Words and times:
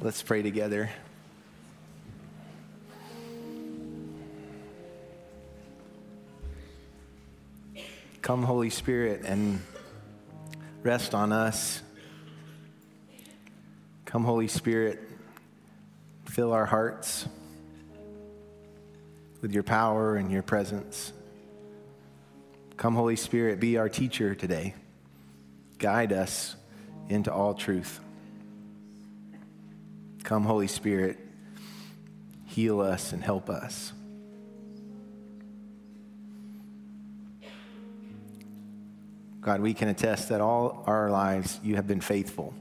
Let's 0.00 0.22
pray 0.22 0.42
together. 0.42 0.90
Come, 8.20 8.42
Holy 8.42 8.70
Spirit, 8.70 9.22
and 9.24 9.60
rest 10.82 11.14
on 11.14 11.32
us. 11.32 11.80
Come, 14.04 14.24
Holy 14.24 14.48
Spirit, 14.48 15.00
fill 16.24 16.52
our 16.52 16.66
hearts 16.66 17.26
with 19.40 19.52
your 19.52 19.62
power 19.62 20.16
and 20.16 20.30
your 20.30 20.42
presence. 20.42 21.12
Come, 22.76 22.94
Holy 22.94 23.16
Spirit, 23.16 23.60
be 23.60 23.78
our 23.78 23.88
teacher 23.88 24.34
today. 24.34 24.74
Guide 25.78 26.12
us 26.12 26.56
into 27.08 27.32
all 27.32 27.54
truth. 27.54 28.00
Come, 30.24 30.44
Holy 30.44 30.66
Spirit, 30.66 31.18
heal 32.46 32.80
us 32.80 33.12
and 33.12 33.22
help 33.22 33.50
us. 33.50 33.92
God, 39.42 39.60
we 39.60 39.74
can 39.74 39.88
attest 39.88 40.30
that 40.30 40.40
all 40.40 40.82
our 40.86 41.10
lives 41.10 41.60
you 41.62 41.76
have 41.76 41.86
been 41.86 42.00
faithful 42.00 42.54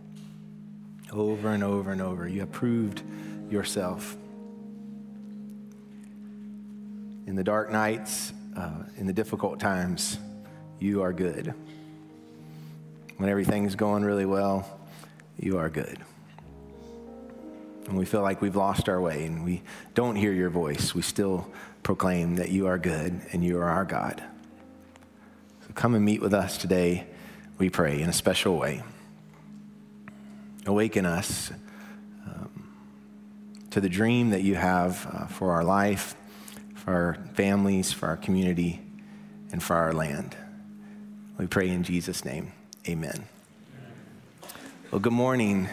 over 1.10 1.52
and 1.52 1.64
over 1.64 1.94
and 1.94 2.02
over. 2.02 2.28
You 2.28 2.42
have 2.42 2.52
proved 2.52 3.02
yourself. 3.50 4.18
In 7.26 7.36
the 7.36 7.46
dark 7.46 7.72
nights, 7.72 8.34
uh, 8.58 8.84
in 8.98 9.08
the 9.08 9.14
difficult 9.14 9.62
times, 9.62 10.20
you 10.80 11.02
are 11.02 11.14
good. 11.14 11.54
When 13.16 13.30
everything's 13.30 13.76
going 13.76 14.04
really 14.04 14.26
well, 14.26 14.68
you 15.40 15.60
are 15.60 15.70
good. 15.70 16.00
And 17.86 17.98
we 17.98 18.06
feel 18.06 18.22
like 18.22 18.42
we've 18.42 18.56
lost 18.56 18.88
our 18.88 19.02
way 19.02 19.26
and 19.26 19.44
we 19.44 19.62
don't 19.94 20.16
hear 20.16 20.32
your 20.32 20.50
voice, 20.50 20.96
we 20.96 21.02
still 21.02 21.50
proclaim 21.84 22.36
that 22.36 22.50
you 22.50 22.68
are 22.68 22.78
good 22.78 23.22
and 23.32 23.44
you 23.44 23.58
are 23.58 23.70
our 23.70 23.86
God. 23.86 24.24
So 25.68 25.74
come 25.76 25.96
and 25.96 26.04
meet 26.04 26.22
with 26.22 26.34
us 26.34 26.58
today, 26.58 27.06
we 27.58 27.70
pray, 27.70 28.02
in 28.02 28.10
a 28.10 28.14
special 28.14 28.58
way. 28.58 28.84
Awaken 30.66 31.06
us 31.06 31.52
um, 32.26 32.74
to 33.72 33.82
the 33.82 33.90
dream 33.90 34.30
that 34.30 34.44
you 34.44 34.56
have 34.56 35.06
uh, 35.12 35.26
for 35.28 35.52
our 35.52 35.64
life, 35.64 36.16
for 36.76 36.94
our 36.94 37.18
families, 37.34 37.92
for 37.92 38.08
our 38.08 38.18
community, 38.18 38.82
and 39.52 39.62
for 39.62 39.76
our 39.76 39.94
land. 39.94 40.36
We 41.38 41.48
pray 41.48 41.70
in 41.70 41.84
Jesus' 41.84 42.24
name. 42.24 42.54
Amen. 42.88 43.26
Well, 44.92 45.00
good 45.00 45.14
morning. 45.14 45.68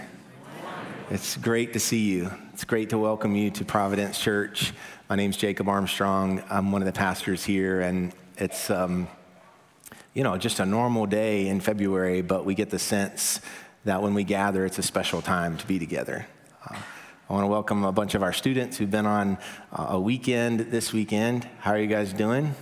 It's 1.11 1.37
great 1.37 1.73
to 1.73 1.81
see 1.81 2.09
you. 2.09 2.31
It's 2.53 2.63
great 2.63 2.91
to 2.91 2.99
welcome 2.99 3.35
you 3.35 3.51
to 3.51 3.65
Providence 3.65 4.17
Church. 4.17 4.73
My 5.09 5.17
name's 5.17 5.37
Jacob 5.37 5.69
Armstrong. 5.69 6.41
I'm 6.49 6.71
one 6.71 6.83
of 6.83 6.87
the 6.87 6.93
pastors 6.93 7.43
here, 7.43 7.81
and 7.81 8.13
it's, 8.39 8.71
um, 8.71 9.09
you 10.15 10.23
know, 10.23 10.39
just 10.39 10.61
a 10.61 10.65
normal 10.65 11.07
day 11.07 11.49
in 11.49 11.59
February, 11.59 12.23
but 12.23 12.45
we 12.45 12.55
get 12.55 12.71
the 12.71 12.79
sense 12.79 13.41
that 13.85 14.01
when 14.01 14.15
we 14.15 14.23
gather, 14.23 14.65
it's 14.65 14.79
a 14.79 14.85
special 14.85 15.21
time 15.21 15.57
to 15.57 15.67
be 15.67 15.81
together. 15.81 16.29
Uh, 16.71 16.77
I 17.29 17.33
want 17.33 17.43
to 17.43 17.49
welcome 17.49 17.83
a 17.83 17.91
bunch 17.91 18.15
of 18.15 18.23
our 18.23 18.33
students 18.33 18.77
who've 18.77 18.89
been 18.89 19.05
on 19.05 19.37
uh, 19.73 19.87
a 19.89 20.01
weekend 20.01 20.61
this 20.61 20.93
weekend. 20.93 21.43
How 21.59 21.73
are 21.73 21.81
you 21.81 21.89
guys 21.89 22.13
doing? 22.13 22.55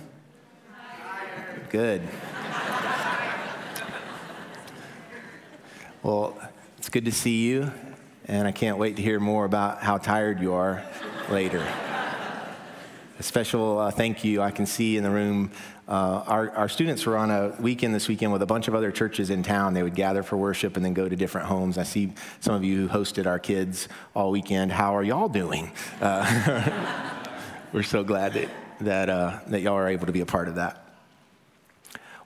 Good. 1.69 2.01
Well, 6.01 6.35
it's 6.79 6.89
good 6.89 7.05
to 7.05 7.11
see 7.11 7.45
you 7.45 7.71
and 8.29 8.47
I 8.47 8.51
can't 8.51 8.77
wait 8.77 8.95
to 8.97 9.01
hear 9.01 9.19
more 9.19 9.43
about 9.43 9.79
how 9.79 9.97
tired 9.97 10.39
you 10.39 10.53
are 10.53 10.83
later. 11.31 11.67
A 13.17 13.23
special 13.23 13.79
uh, 13.79 13.91
thank 13.91 14.23
you 14.23 14.41
I 14.41 14.51
can 14.51 14.67
see 14.67 14.97
in 14.97 15.03
the 15.03 15.09
room. 15.09 15.49
Uh, 15.87 16.23
our, 16.27 16.51
our 16.51 16.69
students 16.69 17.07
were 17.07 17.17
on 17.17 17.31
a 17.31 17.55
weekend 17.59 17.95
this 17.95 18.07
weekend 18.07 18.31
with 18.31 18.43
a 18.43 18.45
bunch 18.45 18.67
of 18.67 18.75
other 18.75 18.91
churches 18.91 19.31
in 19.31 19.41
town. 19.41 19.73
They 19.73 19.81
would 19.81 19.95
gather 19.95 20.21
for 20.21 20.37
worship 20.37 20.75
and 20.75 20.85
then 20.85 20.93
go 20.93 21.09
to 21.09 21.15
different 21.15 21.47
homes. 21.47 21.79
I 21.79 21.83
see 21.83 22.13
some 22.39 22.53
of 22.53 22.63
you 22.63 22.87
who 22.87 22.99
hosted 22.99 23.25
our 23.25 23.39
kids 23.39 23.87
all 24.13 24.29
weekend. 24.29 24.71
How 24.71 24.95
are 24.95 25.03
y'all 25.03 25.27
doing? 25.27 25.71
Uh, 25.99 27.17
we're 27.73 27.81
so 27.81 28.03
glad 28.03 28.33
that, 28.33 28.49
that, 28.81 29.09
uh, 29.09 29.39
that 29.47 29.61
y'all 29.61 29.73
are 29.73 29.89
able 29.89 30.05
to 30.05 30.11
be 30.11 30.21
a 30.21 30.27
part 30.27 30.47
of 30.47 30.55
that. 30.55 30.88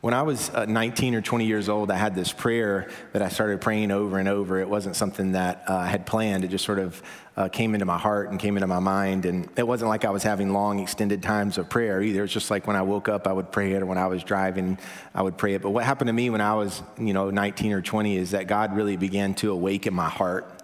When 0.04 0.14
I 0.14 0.24
was 0.24 0.50
uh, 0.50 0.66
19 0.66 1.16
or 1.16 1.22
20 1.22 1.46
years 1.46 1.70
old, 1.70 1.90
I 1.90 1.96
had 1.96 2.14
this 2.14 2.34
prayer 2.34 2.90
that 3.14 3.22
I 3.22 3.30
started 3.30 3.62
praying 3.62 3.90
over 3.90 4.20
and 4.20 4.28
over. 4.28 4.60
It 4.60 4.68
wasn't 4.68 4.98
something 4.98 5.32
that 5.32 5.64
uh, 5.66 5.76
I 5.76 5.88
had 5.88 6.06
planned, 6.06 6.44
it 6.44 6.50
just 6.50 6.66
sort 6.66 6.80
of 6.80 7.02
uh, 7.38 7.48
came 7.48 7.74
into 7.74 7.86
my 7.86 7.98
heart 7.98 8.30
and 8.30 8.38
came 8.38 8.58
into 8.58 8.68
my 8.68 8.80
mind. 8.80 9.26
And 9.26 9.48
it 9.56 9.66
wasn't 9.66 9.88
like 9.88 10.04
I 10.04 10.10
was 10.10 10.22
having 10.22 10.52
long, 10.52 10.80
extended 10.80 11.24
times 11.24 11.58
of 11.58 11.70
prayer 11.70 12.02
either. 12.02 12.20
It 12.20 12.24
was 12.24 12.34
just 12.34 12.52
like 12.52 12.68
when 12.68 12.76
I 12.76 12.82
woke 12.82 13.08
up, 13.08 13.28
I 13.28 13.32
would 13.32 13.50
pray 13.50 13.72
it, 13.72 13.82
or 13.82 13.86
when 13.86 13.98
I 13.98 14.08
was 14.08 14.26
driving, 14.26 14.78
I 15.16 15.22
would 15.22 15.38
pray 15.38 15.54
it. 15.54 15.62
But 15.62 15.70
what 15.70 15.86
happened 15.86 16.08
to 16.08 16.14
me 16.14 16.30
when 16.30 16.42
I 16.42 16.56
was, 16.56 16.84
you 17.00 17.14
know, 17.14 17.30
19 17.30 17.72
or 17.72 17.82
20 17.82 18.18
is 18.18 18.32
that 18.32 18.48
God 18.48 18.76
really 18.76 18.98
began 18.98 19.34
to 19.36 19.54
awaken 19.54 19.94
my 19.94 20.10
heart 20.10 20.63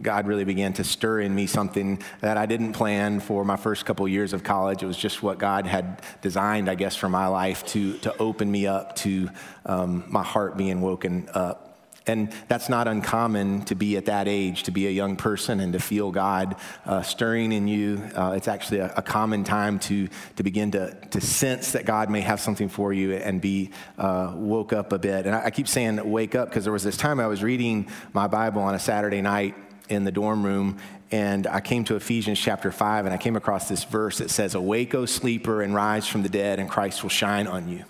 God 0.00 0.26
really 0.26 0.44
began 0.44 0.72
to 0.74 0.84
stir 0.84 1.20
in 1.20 1.34
me 1.34 1.46
something 1.46 2.02
that 2.20 2.36
I 2.36 2.46
didn't 2.46 2.72
plan 2.72 3.20
for 3.20 3.44
my 3.44 3.56
first 3.56 3.84
couple 3.84 4.06
years 4.08 4.32
of 4.32 4.42
college. 4.42 4.82
It 4.82 4.86
was 4.86 4.96
just 4.96 5.22
what 5.22 5.38
God 5.38 5.66
had 5.66 6.02
designed, 6.20 6.68
I 6.68 6.74
guess, 6.74 6.96
for 6.96 7.08
my 7.08 7.26
life 7.26 7.66
to, 7.66 7.98
to 7.98 8.16
open 8.18 8.50
me 8.50 8.66
up 8.66 8.96
to 8.96 9.28
um, 9.66 10.04
my 10.08 10.22
heart 10.22 10.56
being 10.56 10.80
woken 10.80 11.28
up. 11.34 11.72
And 12.06 12.32
that's 12.48 12.68
not 12.68 12.88
uncommon 12.88 13.64
to 13.66 13.74
be 13.74 13.96
at 13.96 14.06
that 14.06 14.26
age, 14.26 14.64
to 14.64 14.72
be 14.72 14.88
a 14.88 14.90
young 14.90 15.16
person 15.16 15.60
and 15.60 15.72
to 15.72 15.78
feel 15.78 16.10
God 16.10 16.56
uh, 16.84 17.02
stirring 17.02 17.52
in 17.52 17.68
you. 17.68 18.02
Uh, 18.16 18.32
it's 18.36 18.48
actually 18.48 18.78
a, 18.78 18.92
a, 18.96 19.02
common 19.02 19.44
time 19.44 19.78
to, 19.80 20.08
to 20.36 20.42
begin 20.42 20.72
to, 20.72 20.94
to 21.10 21.20
sense 21.20 21.72
that 21.72 21.84
God 21.84 22.10
may 22.10 22.20
have 22.20 22.40
something 22.40 22.68
for 22.68 22.92
you 22.92 23.12
and 23.12 23.40
be 23.40 23.70
uh, 23.98 24.32
woke 24.34 24.72
up 24.72 24.92
a 24.92 24.98
bit. 24.98 25.26
And 25.26 25.34
I, 25.36 25.46
I 25.46 25.50
keep 25.50 25.68
saying 25.68 26.10
wake 26.10 26.34
up 26.34 26.48
because 26.48 26.64
there 26.64 26.72
was 26.72 26.82
this 26.82 26.96
time 26.96 27.20
I 27.20 27.28
was 27.28 27.42
reading 27.42 27.88
my 28.12 28.26
Bible 28.26 28.62
on 28.62 28.74
a 28.74 28.80
Saturday 28.80 29.20
night 29.20 29.54
in 29.92 30.04
the 30.04 30.12
dorm 30.12 30.44
room 30.44 30.78
and 31.12 31.46
I 31.46 31.60
came 31.60 31.84
to 31.84 31.96
Ephesians 31.96 32.40
chapter 32.40 32.72
5 32.72 33.04
and 33.04 33.14
I 33.14 33.18
came 33.18 33.36
across 33.36 33.68
this 33.68 33.84
verse 33.84 34.18
that 34.18 34.30
says, 34.30 34.54
Awake, 34.54 34.94
O 34.94 35.04
sleeper, 35.04 35.60
and 35.60 35.74
rise 35.74 36.06
from 36.06 36.22
the 36.22 36.30
dead, 36.30 36.58
and 36.58 36.70
Christ 36.70 37.02
will 37.02 37.10
shine 37.10 37.46
on 37.46 37.68
you 37.68 37.84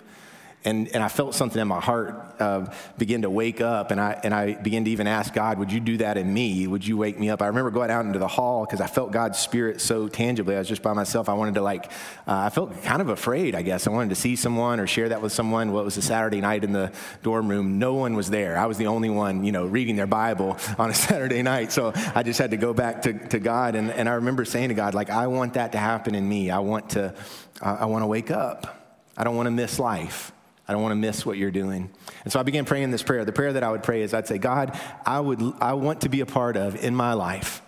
and, 0.65 0.87
and 0.89 1.03
I 1.03 1.09
felt 1.09 1.35
something 1.35 1.61
in 1.61 1.67
my 1.67 1.81
heart 1.81 2.35
uh, 2.39 2.73
begin 2.97 3.23
to 3.23 3.29
wake 3.29 3.59
up, 3.59 3.91
and 3.91 3.99
I, 3.99 4.19
and 4.23 4.33
I 4.33 4.53
began 4.53 4.85
to 4.85 4.91
even 4.91 5.07
ask 5.07 5.33
God, 5.33 5.59
Would 5.59 5.71
you 5.71 5.81
do 5.81 5.97
that 5.97 6.17
in 6.17 6.33
me? 6.33 6.67
Would 6.67 6.87
you 6.87 6.95
wake 6.95 7.19
me 7.19 7.29
up? 7.29 7.41
I 7.41 7.47
remember 7.47 7.69
going 7.69 7.91
out 7.91 8.05
into 8.05 8.19
the 8.19 8.27
hall 8.27 8.65
because 8.65 8.79
I 8.79 8.87
felt 8.87 9.11
God's 9.11 9.37
spirit 9.37 9.81
so 9.81 10.07
tangibly. 10.07 10.55
I 10.55 10.59
was 10.59 10.67
just 10.67 10.81
by 10.81 10.93
myself. 10.93 11.27
I 11.27 11.33
wanted 11.33 11.55
to, 11.55 11.61
like, 11.61 11.85
uh, 12.27 12.37
I 12.37 12.49
felt 12.49 12.81
kind 12.83 13.01
of 13.01 13.09
afraid, 13.09 13.55
I 13.55 13.61
guess. 13.61 13.87
I 13.87 13.89
wanted 13.89 14.09
to 14.09 14.15
see 14.15 14.35
someone 14.37 14.79
or 14.79 14.87
share 14.87 15.09
that 15.09 15.21
with 15.21 15.33
someone. 15.33 15.73
Well, 15.73 15.81
it 15.81 15.85
was 15.85 15.97
a 15.97 16.01
Saturday 16.01 16.39
night 16.39 16.63
in 16.63 16.71
the 16.71 16.93
dorm 17.23 17.49
room. 17.49 17.77
No 17.77 17.95
one 17.95 18.15
was 18.15 18.29
there. 18.29 18.57
I 18.57 18.65
was 18.65 18.77
the 18.77 18.87
only 18.87 19.09
one, 19.09 19.43
you 19.43 19.51
know, 19.51 19.65
reading 19.65 19.97
their 19.97 20.07
Bible 20.07 20.57
on 20.77 20.89
a 20.89 20.93
Saturday 20.93 21.41
night. 21.41 21.73
So 21.73 21.91
I 22.15 22.23
just 22.23 22.39
had 22.39 22.51
to 22.51 22.57
go 22.57 22.73
back 22.73 23.01
to, 23.01 23.13
to 23.29 23.39
God. 23.39 23.75
And, 23.75 23.91
and 23.91 24.07
I 24.07 24.13
remember 24.13 24.45
saying 24.45 24.69
to 24.69 24.75
God, 24.75 24.93
like, 24.93 25.09
I 25.09 25.27
want 25.27 25.55
that 25.55 25.73
to 25.73 25.77
happen 25.77 26.15
in 26.15 26.27
me. 26.27 26.51
I 26.51 26.59
want 26.59 26.91
to, 26.91 27.13
uh, 27.61 27.77
I 27.81 27.85
want 27.85 28.03
to 28.03 28.07
wake 28.07 28.31
up. 28.31 28.79
I 29.17 29.23
don't 29.23 29.35
want 29.35 29.47
to 29.47 29.51
miss 29.51 29.77
life. 29.77 30.31
I 30.67 30.73
don't 30.73 30.81
want 30.81 30.91
to 30.93 30.97
miss 30.97 31.25
what 31.25 31.37
you're 31.37 31.51
doing. 31.51 31.89
And 32.23 32.31
so 32.31 32.39
I 32.39 32.43
began 32.43 32.65
praying 32.65 32.91
this 32.91 33.03
prayer. 33.03 33.25
The 33.25 33.33
prayer 33.33 33.53
that 33.53 33.63
I 33.63 33.71
would 33.71 33.83
pray 33.83 34.01
is 34.01 34.13
I'd 34.13 34.27
say, 34.27 34.37
God, 34.37 34.79
I, 35.05 35.19
would, 35.19 35.41
I 35.59 35.73
want 35.73 36.01
to 36.01 36.09
be 36.09 36.21
a 36.21 36.25
part 36.25 36.55
of 36.55 36.81
in 36.83 36.95
my 36.95 37.13
life 37.13 37.61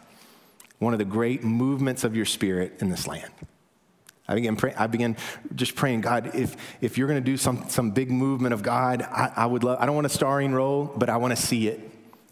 one 0.79 0.93
of 0.93 0.99
the 0.99 1.05
great 1.05 1.43
movements 1.43 2.03
of 2.03 2.15
your 2.15 2.25
spirit 2.25 2.77
in 2.79 2.89
this 2.89 3.07
land. 3.07 3.31
I 4.27 4.35
began, 4.35 4.55
pray, 4.55 4.73
I 4.75 4.87
began 4.87 5.17
just 5.53 5.75
praying, 5.75 6.01
God, 6.01 6.35
if, 6.35 6.55
if 6.81 6.97
you're 6.97 7.07
going 7.07 7.23
to 7.23 7.25
do 7.25 7.37
some, 7.37 7.69
some 7.69 7.91
big 7.91 8.09
movement 8.09 8.53
of 8.53 8.63
God, 8.63 9.03
I, 9.03 9.31
I 9.35 9.45
would 9.45 9.63
love, 9.63 9.77
I 9.79 9.85
don't 9.85 9.95
want 9.95 10.07
a 10.07 10.09
starring 10.09 10.53
role, 10.53 10.91
but 10.95 11.09
I 11.09 11.17
want 11.17 11.35
to 11.35 11.41
see 11.41 11.67
it. 11.67 11.79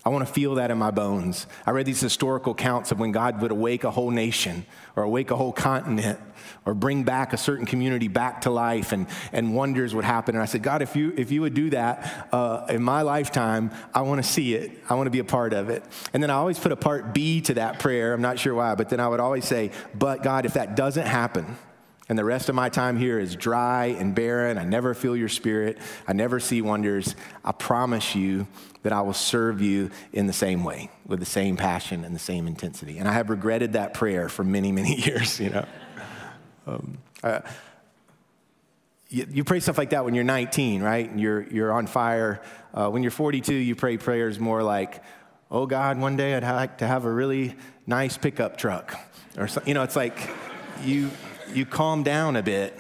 I 0.06 0.10
want 0.10 0.28
to 0.28 0.34
feel 0.34 0.56
that 0.56 0.70
in 0.70 0.78
my 0.78 0.92
bones. 0.92 1.48
I 1.66 1.72
read 1.72 1.86
these 1.86 2.02
historical 2.02 2.52
accounts 2.52 2.92
of 2.92 3.00
when 3.00 3.14
God 3.14 3.42
would 3.42 3.52
awake 3.52 3.86
a 3.86 3.92
whole 3.92 4.12
nation 4.12 4.66
or 4.98 5.04
awake 5.04 5.32
a 5.32 5.38
whole 5.38 5.54
continent 5.54 6.20
or 6.66 6.74
bring 6.74 7.04
back 7.04 7.32
a 7.32 7.38
certain 7.38 7.66
community 7.66 8.10
back 8.10 8.42
to 8.42 8.50
life 8.50 8.92
and, 8.92 9.08
and 9.32 9.56
wonders 9.56 9.96
would 9.96 10.04
happen. 10.04 10.36
And 10.36 10.42
I 10.42 10.46
said, 10.46 10.62
God, 10.62 10.82
if 10.82 10.98
you, 10.98 11.14
if 11.16 11.32
you 11.32 11.40
would 11.42 11.54
do 11.54 11.70
that 11.70 12.28
uh, 12.34 12.66
in 12.68 12.84
my 12.84 13.02
lifetime, 13.02 13.72
I 13.94 14.02
want 14.02 14.22
to 14.22 14.30
see 14.30 14.56
it. 14.56 14.72
I 14.90 14.96
want 14.96 15.08
to 15.08 15.12
be 15.12 15.20
a 15.20 15.24
part 15.24 15.54
of 15.54 15.70
it. 15.70 15.86
And 16.12 16.22
then 16.22 16.30
I 16.30 16.36
always 16.36 16.60
put 16.60 16.74
a 16.74 16.78
part 16.78 17.14
B 17.14 17.40
to 17.42 17.54
that 17.54 17.80
prayer. 17.80 18.14
I'm 18.14 18.22
not 18.22 18.40
sure 18.40 18.54
why, 18.54 18.76
but 18.76 18.90
then 18.90 19.00
I 19.00 19.08
would 19.08 19.22
always 19.22 19.46
say, 19.46 19.72
but 19.96 20.22
God, 20.22 20.46
if 20.46 20.56
that 20.56 20.76
doesn't 20.76 21.08
happen, 21.08 21.58
and 22.14 22.20
the 22.20 22.24
rest 22.24 22.48
of 22.48 22.54
my 22.54 22.70
time 22.70 22.96
here 22.96 23.18
is 23.18 23.36
dry 23.36 23.88
and 23.88 24.14
barren. 24.14 24.60
I 24.60 24.66
never 24.66 24.94
feel 24.94 25.18
your 25.18 25.30
spirit. 25.30 25.80
I 26.08 26.14
never 26.14 26.40
see 26.40 26.62
wonders. 26.62 27.16
I 27.44 27.54
promise 27.54 28.14
you 28.14 28.46
that 28.84 28.94
I 28.94 29.02
will 29.02 29.16
serve 29.16 29.62
you 29.62 29.90
in 30.12 30.28
the 30.28 30.34
same 30.34 30.64
way, 30.64 30.92
with 31.08 31.20
the 31.20 31.26
same 31.26 31.58
passion 31.58 32.06
and 32.06 32.14
the 32.14 32.20
same 32.20 32.46
intensity. 32.46 33.00
And 33.00 33.08
I 33.08 33.14
have 33.14 33.32
regretted 33.32 33.74
that 33.74 33.96
prayer 33.96 34.30
for 34.30 34.44
many, 34.44 34.72
many 34.72 34.96
years, 35.02 35.40
you 35.40 35.50
know. 35.50 35.66
Um, 36.68 37.00
uh, 37.24 37.40
you, 39.10 39.44
pray 39.44 39.60
stuff 39.60 39.80
like 39.80 39.90
that 39.90 40.06
when 40.06 40.14
you're 40.14 40.24
19, 40.24 40.84
right? 40.84 41.10
And 41.10 41.20
you're, 41.20 41.42
you're 41.50 41.72
on 41.72 41.88
fire. 41.88 42.44
Uh, 42.76 42.92
when 42.92 43.02
you're 43.02 43.10
42, 43.10 43.56
you 43.56 43.76
pray 43.76 43.98
prayers 43.98 44.40
more 44.40 44.62
like, 44.62 45.04
oh 45.50 45.66
God, 45.66 45.98
one 45.98 46.16
day 46.16 46.36
I'd 46.36 46.44
like 46.44 46.78
to 46.78 46.86
have 46.86 47.06
a 47.06 47.12
really 47.12 47.56
nice 47.88 48.20
pickup 48.20 48.56
truck. 48.56 48.96
Or, 49.36 49.48
so, 49.48 49.64
you 49.66 49.74
know, 49.74 49.82
it's 49.82 49.96
like 49.96 50.30
you, 50.84 51.10
you 51.56 51.66
calm 51.66 52.04
down 52.04 52.36
a 52.36 52.44
bit 52.44 52.80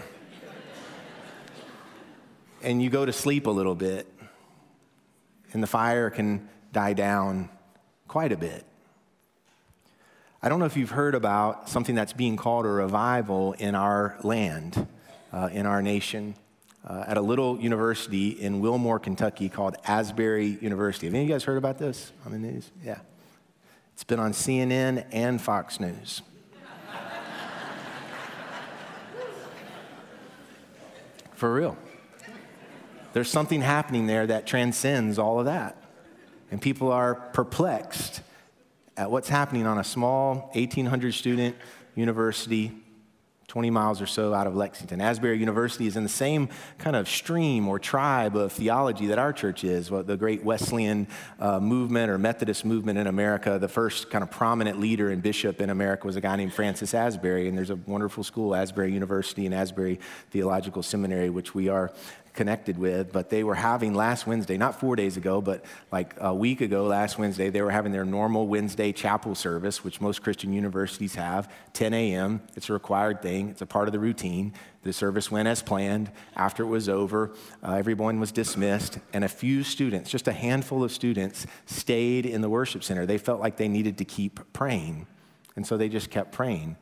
and 2.61 2.81
you 2.81 2.89
go 2.89 3.05
to 3.05 3.13
sleep 3.13 3.45
a 3.45 3.51
little 3.51 3.75
bit, 3.75 4.07
and 5.51 5.61
the 5.61 5.67
fire 5.67 6.09
can 6.09 6.47
die 6.71 6.93
down 6.93 7.49
quite 8.07 8.31
a 8.31 8.37
bit. 8.37 8.65
I 10.41 10.49
don't 10.49 10.59
know 10.59 10.65
if 10.65 10.75
you've 10.75 10.91
heard 10.91 11.13
about 11.13 11.69
something 11.69 11.93
that's 11.93 12.13
being 12.13 12.35
called 12.35 12.65
a 12.65 12.69
revival 12.69 13.53
in 13.53 13.75
our 13.75 14.17
land, 14.23 14.87
uh, 15.31 15.49
in 15.51 15.65
our 15.65 15.81
nation, 15.81 16.35
uh, 16.87 17.05
at 17.07 17.17
a 17.17 17.21
little 17.21 17.59
university 17.59 18.29
in 18.29 18.59
Wilmore, 18.59 18.99
Kentucky 18.99 19.49
called 19.49 19.75
Asbury 19.85 20.57
University. 20.61 21.07
Have 21.07 21.13
any 21.13 21.23
of 21.23 21.29
you 21.29 21.35
guys 21.35 21.43
heard 21.43 21.57
about 21.57 21.77
this 21.77 22.11
on 22.25 22.31
the 22.31 22.39
news? 22.39 22.71
Yeah. 22.83 22.99
It's 23.93 24.03
been 24.03 24.19
on 24.19 24.31
CNN 24.31 25.05
and 25.11 25.41
Fox 25.41 25.79
News. 25.79 26.23
For 31.43 31.53
real. 31.53 31.77
There's 33.11 33.29
something 33.29 33.59
happening 33.59 34.07
there 34.07 34.25
that 34.27 34.47
transcends 34.47 35.19
all 35.19 35.39
of 35.39 35.45
that. 35.47 35.75
And 36.49 36.61
people 36.61 36.89
are 36.89 37.15
perplexed 37.15 38.21
at 38.95 39.11
what's 39.11 39.27
happening 39.27 39.67
on 39.67 39.77
a 39.77 39.83
small 39.83 40.49
1,800 40.53 41.13
student 41.13 41.57
university 41.95 42.71
20 43.53 43.69
miles 43.69 44.01
or 44.01 44.07
so 44.07 44.33
out 44.33 44.47
of 44.47 44.55
Lexington. 44.55 44.99
Asbury 44.99 45.37
University 45.37 45.85
is 45.85 45.95
in 45.95 46.01
the 46.01 46.09
same 46.09 46.49
kind 46.79 46.95
of 46.95 47.07
stream 47.07 47.67
or 47.67 47.77
tribe 47.77 48.35
of 48.35 48.51
theology 48.51 49.05
that 49.05 49.19
our 49.19 49.31
church 49.31 49.63
is, 49.63 49.89
the 49.89 50.17
great 50.17 50.43
Wesleyan 50.43 51.07
uh, 51.39 51.59
movement 51.59 52.09
or 52.09 52.17
Methodist 52.17 52.65
movement 52.65 52.97
in 52.97 53.05
America. 53.05 53.59
The 53.59 53.67
first 53.67 54.09
kind 54.09 54.23
of 54.23 54.31
prominent 54.31 54.79
leader 54.79 55.11
and 55.11 55.21
bishop 55.21 55.61
in 55.61 55.69
America 55.69 56.07
was 56.07 56.15
a 56.15 56.21
guy 56.21 56.35
named 56.35 56.51
Francis 56.51 56.95
Asbury, 56.95 57.47
and 57.47 57.55
there's 57.55 57.69
a 57.69 57.75
wonderful 57.75 58.23
school, 58.23 58.55
Asbury 58.55 58.91
University 58.91 59.45
and 59.45 59.53
Asbury 59.53 59.99
Theological 60.31 60.81
Seminary, 60.81 61.29
which 61.29 61.53
we 61.53 61.69
are 61.69 61.91
connected 62.33 62.77
with, 62.77 63.11
but 63.11 63.29
they 63.29 63.43
were 63.43 63.55
having 63.55 63.93
last 63.93 64.25
Wednesday, 64.25 64.57
not 64.57 64.79
four 64.79 64.95
days 64.95 65.17
ago, 65.17 65.41
but 65.41 65.63
like 65.91 66.15
a 66.19 66.33
week 66.33 66.61
ago, 66.61 66.85
last 66.85 67.17
Wednesday, 67.17 67.49
they 67.49 67.61
were 67.61 67.71
having 67.71 67.91
their 67.91 68.05
normal 68.05 68.47
Wednesday 68.47 68.91
chapel 68.91 69.35
service, 69.35 69.83
which 69.83 70.01
most 70.01 70.23
Christian 70.23 70.51
universities 70.51 71.15
have, 71.15 71.51
10 71.73 71.93
a.m. 71.93 72.41
It's 72.55 72.69
a 72.69 72.73
required 72.73 73.21
thing, 73.21 73.49
it's 73.49 73.61
a 73.61 73.65
part 73.65 73.87
of 73.87 73.91
the 73.91 73.99
routine. 73.99 74.53
The 74.81 74.91
service 74.91 75.31
went 75.31 75.47
as 75.47 75.61
planned. 75.61 76.11
After 76.35 76.63
it 76.63 76.67
was 76.67 76.89
over, 76.89 77.31
uh, 77.63 77.73
everyone 77.75 78.19
was 78.19 78.31
dismissed, 78.31 78.99
and 79.13 79.23
a 79.23 79.29
few 79.29 79.63
students, 79.63 80.09
just 80.09 80.27
a 80.27 80.33
handful 80.33 80.83
of 80.83 80.91
students, 80.91 81.47
stayed 81.65 82.25
in 82.25 82.41
the 82.41 82.49
worship 82.49 82.83
center. 82.83 83.05
They 83.05 83.17
felt 83.17 83.39
like 83.39 83.57
they 83.57 83.69
needed 83.69 83.97
to 83.99 84.05
keep 84.05 84.39
praying, 84.51 85.07
and 85.55 85.65
so 85.65 85.77
they 85.77 85.87
just 85.87 86.09
kept 86.09 86.33
praying. 86.33 86.75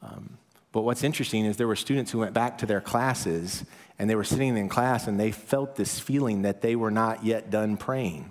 Um, 0.00 0.38
but 0.76 0.82
what's 0.82 1.04
interesting 1.04 1.46
is 1.46 1.56
there 1.56 1.66
were 1.66 1.74
students 1.74 2.10
who 2.10 2.18
went 2.18 2.34
back 2.34 2.58
to 2.58 2.66
their 2.66 2.82
classes 2.82 3.64
and 3.98 4.10
they 4.10 4.14
were 4.14 4.24
sitting 4.24 4.58
in 4.58 4.68
class 4.68 5.06
and 5.06 5.18
they 5.18 5.32
felt 5.32 5.74
this 5.74 5.98
feeling 5.98 6.42
that 6.42 6.60
they 6.60 6.76
were 6.76 6.90
not 6.90 7.24
yet 7.24 7.48
done 7.48 7.78
praying. 7.78 8.30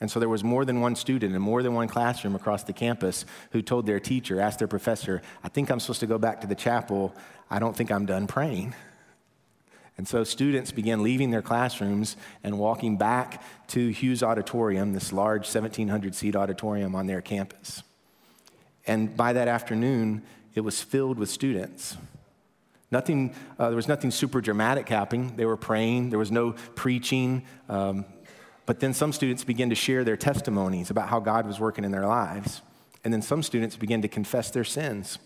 And 0.00 0.10
so 0.10 0.18
there 0.18 0.28
was 0.28 0.42
more 0.42 0.64
than 0.64 0.80
one 0.80 0.96
student 0.96 1.36
in 1.36 1.40
more 1.40 1.62
than 1.62 1.72
one 1.72 1.86
classroom 1.86 2.34
across 2.34 2.64
the 2.64 2.72
campus 2.72 3.24
who 3.52 3.62
told 3.62 3.86
their 3.86 4.00
teacher, 4.00 4.40
asked 4.40 4.58
their 4.58 4.66
professor, 4.66 5.22
I 5.44 5.48
think 5.48 5.70
I'm 5.70 5.78
supposed 5.78 6.00
to 6.00 6.08
go 6.08 6.18
back 6.18 6.40
to 6.40 6.48
the 6.48 6.56
chapel. 6.56 7.14
I 7.48 7.60
don't 7.60 7.76
think 7.76 7.92
I'm 7.92 8.06
done 8.06 8.26
praying. 8.26 8.74
And 9.96 10.08
so 10.08 10.24
students 10.24 10.72
began 10.72 11.04
leaving 11.04 11.30
their 11.30 11.42
classrooms 11.42 12.16
and 12.42 12.58
walking 12.58 12.96
back 12.96 13.40
to 13.68 13.90
Hughes 13.90 14.24
Auditorium, 14.24 14.94
this 14.94 15.12
large 15.12 15.42
1,700 15.42 16.16
seat 16.16 16.34
auditorium 16.34 16.96
on 16.96 17.06
their 17.06 17.20
campus. 17.20 17.84
And 18.84 19.16
by 19.16 19.32
that 19.34 19.46
afternoon, 19.46 20.22
it 20.54 20.60
was 20.60 20.82
filled 20.82 21.18
with 21.18 21.30
students. 21.30 21.96
Nothing, 22.90 23.34
uh, 23.58 23.68
there 23.68 23.76
was 23.76 23.88
nothing 23.88 24.10
super 24.10 24.40
dramatic 24.40 24.88
happening. 24.88 25.34
They 25.36 25.46
were 25.46 25.56
praying, 25.56 26.10
there 26.10 26.18
was 26.18 26.30
no 26.30 26.52
preaching. 26.74 27.44
Um, 27.68 28.04
but 28.66 28.80
then 28.80 28.94
some 28.94 29.12
students 29.12 29.44
began 29.44 29.68
to 29.70 29.74
share 29.74 30.04
their 30.04 30.16
testimonies 30.16 30.90
about 30.90 31.08
how 31.08 31.20
God 31.20 31.46
was 31.46 31.60
working 31.60 31.84
in 31.84 31.90
their 31.90 32.06
lives. 32.06 32.62
And 33.02 33.12
then 33.12 33.20
some 33.20 33.42
students 33.42 33.76
began 33.76 34.00
to 34.02 34.08
confess 34.08 34.50
their 34.50 34.64
sins. 34.64 35.18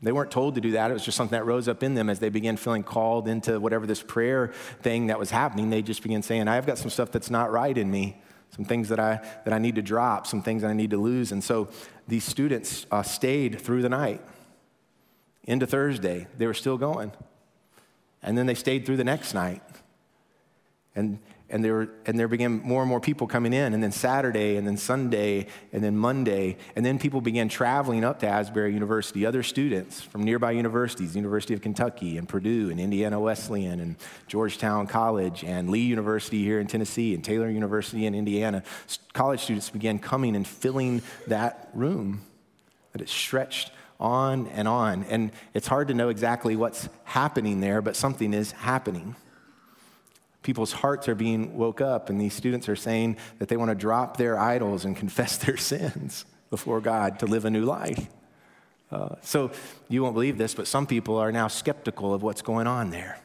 They 0.00 0.12
weren't 0.12 0.30
told 0.30 0.54
to 0.54 0.60
do 0.60 0.72
that. 0.72 0.90
It 0.90 0.94
was 0.94 1.04
just 1.04 1.16
something 1.16 1.36
that 1.36 1.44
rose 1.44 1.66
up 1.66 1.82
in 1.82 1.94
them 1.94 2.08
as 2.08 2.20
they 2.20 2.28
began 2.28 2.56
feeling 2.56 2.84
called 2.84 3.26
into 3.26 3.58
whatever 3.58 3.84
this 3.84 4.00
prayer 4.00 4.52
thing 4.80 5.08
that 5.08 5.18
was 5.18 5.32
happening. 5.32 5.70
They 5.70 5.82
just 5.82 6.02
began 6.02 6.22
saying, 6.22 6.46
I've 6.46 6.66
got 6.66 6.78
some 6.78 6.90
stuff 6.90 7.10
that's 7.10 7.30
not 7.30 7.50
right 7.50 7.76
in 7.76 7.90
me, 7.90 8.20
some 8.50 8.64
things 8.64 8.88
that 8.88 8.98
I, 8.98 9.20
that 9.44 9.52
I 9.52 9.58
need 9.58 9.74
to 9.76 9.82
drop, 9.82 10.26
some 10.26 10.42
things 10.42 10.64
I 10.64 10.72
need 10.72 10.90
to 10.90 10.98
lose. 10.98 11.32
And 11.32 11.42
so 11.42 11.68
these 12.06 12.24
students 12.24 12.86
uh, 12.90 13.02
stayed 13.02 13.60
through 13.60 13.82
the 13.82 13.88
night 13.88 14.20
into 15.44 15.66
Thursday. 15.66 16.26
They 16.36 16.46
were 16.46 16.54
still 16.54 16.78
going. 16.78 17.12
And 18.22 18.36
then 18.36 18.46
they 18.46 18.54
stayed 18.54 18.84
through 18.84 18.96
the 18.96 19.04
next 19.04 19.34
night. 19.34 19.62
And, 20.94 21.18
and, 21.50 21.64
there 21.64 21.88
and 22.06 22.18
there 22.18 22.28
began 22.28 22.60
more 22.62 22.82
and 22.82 22.88
more 22.88 23.00
people 23.00 23.26
coming 23.26 23.52
in. 23.52 23.72
And 23.74 23.82
then 23.82 23.92
Saturday, 23.92 24.56
and 24.56 24.66
then 24.66 24.76
Sunday, 24.76 25.46
and 25.72 25.82
then 25.82 25.96
Monday. 25.96 26.56
And 26.76 26.84
then 26.84 26.98
people 26.98 27.20
began 27.20 27.48
traveling 27.48 28.04
up 28.04 28.20
to 28.20 28.26
Asbury 28.26 28.74
University, 28.74 29.24
other 29.24 29.42
students 29.42 30.00
from 30.00 30.24
nearby 30.24 30.52
universities, 30.52 31.16
University 31.16 31.54
of 31.54 31.60
Kentucky, 31.60 32.18
and 32.18 32.28
Purdue, 32.28 32.70
and 32.70 32.78
Indiana 32.78 33.18
Wesleyan, 33.18 33.80
and 33.80 33.96
Georgetown 34.26 34.86
College, 34.86 35.44
and 35.44 35.70
Lee 35.70 35.80
University 35.80 36.42
here 36.42 36.60
in 36.60 36.66
Tennessee, 36.66 37.14
and 37.14 37.24
Taylor 37.24 37.48
University 37.48 38.06
in 38.06 38.14
Indiana. 38.14 38.62
College 39.12 39.40
students 39.40 39.70
began 39.70 39.98
coming 39.98 40.36
and 40.36 40.46
filling 40.46 41.02
that 41.26 41.70
room. 41.74 42.22
That 42.92 43.02
it 43.02 43.08
stretched 43.08 43.70
on 44.00 44.46
and 44.48 44.68
on. 44.68 45.04
And 45.04 45.32
it's 45.54 45.66
hard 45.66 45.88
to 45.88 45.94
know 45.94 46.08
exactly 46.08 46.56
what's 46.56 46.88
happening 47.04 47.60
there, 47.60 47.82
but 47.82 47.96
something 47.96 48.32
is 48.32 48.52
happening. 48.52 49.16
People's 50.42 50.72
hearts 50.72 51.08
are 51.08 51.14
being 51.14 51.56
woke 51.56 51.80
up, 51.80 52.10
and 52.10 52.20
these 52.20 52.34
students 52.34 52.68
are 52.68 52.76
saying 52.76 53.16
that 53.38 53.48
they 53.48 53.56
want 53.56 53.70
to 53.70 53.74
drop 53.74 54.16
their 54.16 54.38
idols 54.38 54.84
and 54.84 54.96
confess 55.04 55.36
their 55.38 55.56
sins 55.56 56.24
before 56.50 56.80
God 56.80 57.18
to 57.20 57.26
live 57.26 57.44
a 57.44 57.50
new 57.50 57.64
life. 57.64 58.08
Uh, 58.90 59.16
so 59.20 59.50
you 59.88 60.02
won't 60.02 60.14
believe 60.14 60.38
this, 60.38 60.54
but 60.54 60.66
some 60.66 60.86
people 60.86 61.16
are 61.16 61.30
now 61.30 61.48
skeptical 61.48 62.14
of 62.14 62.22
what's 62.22 62.40
going 62.40 62.66
on 62.66 62.90
there. 62.90 63.18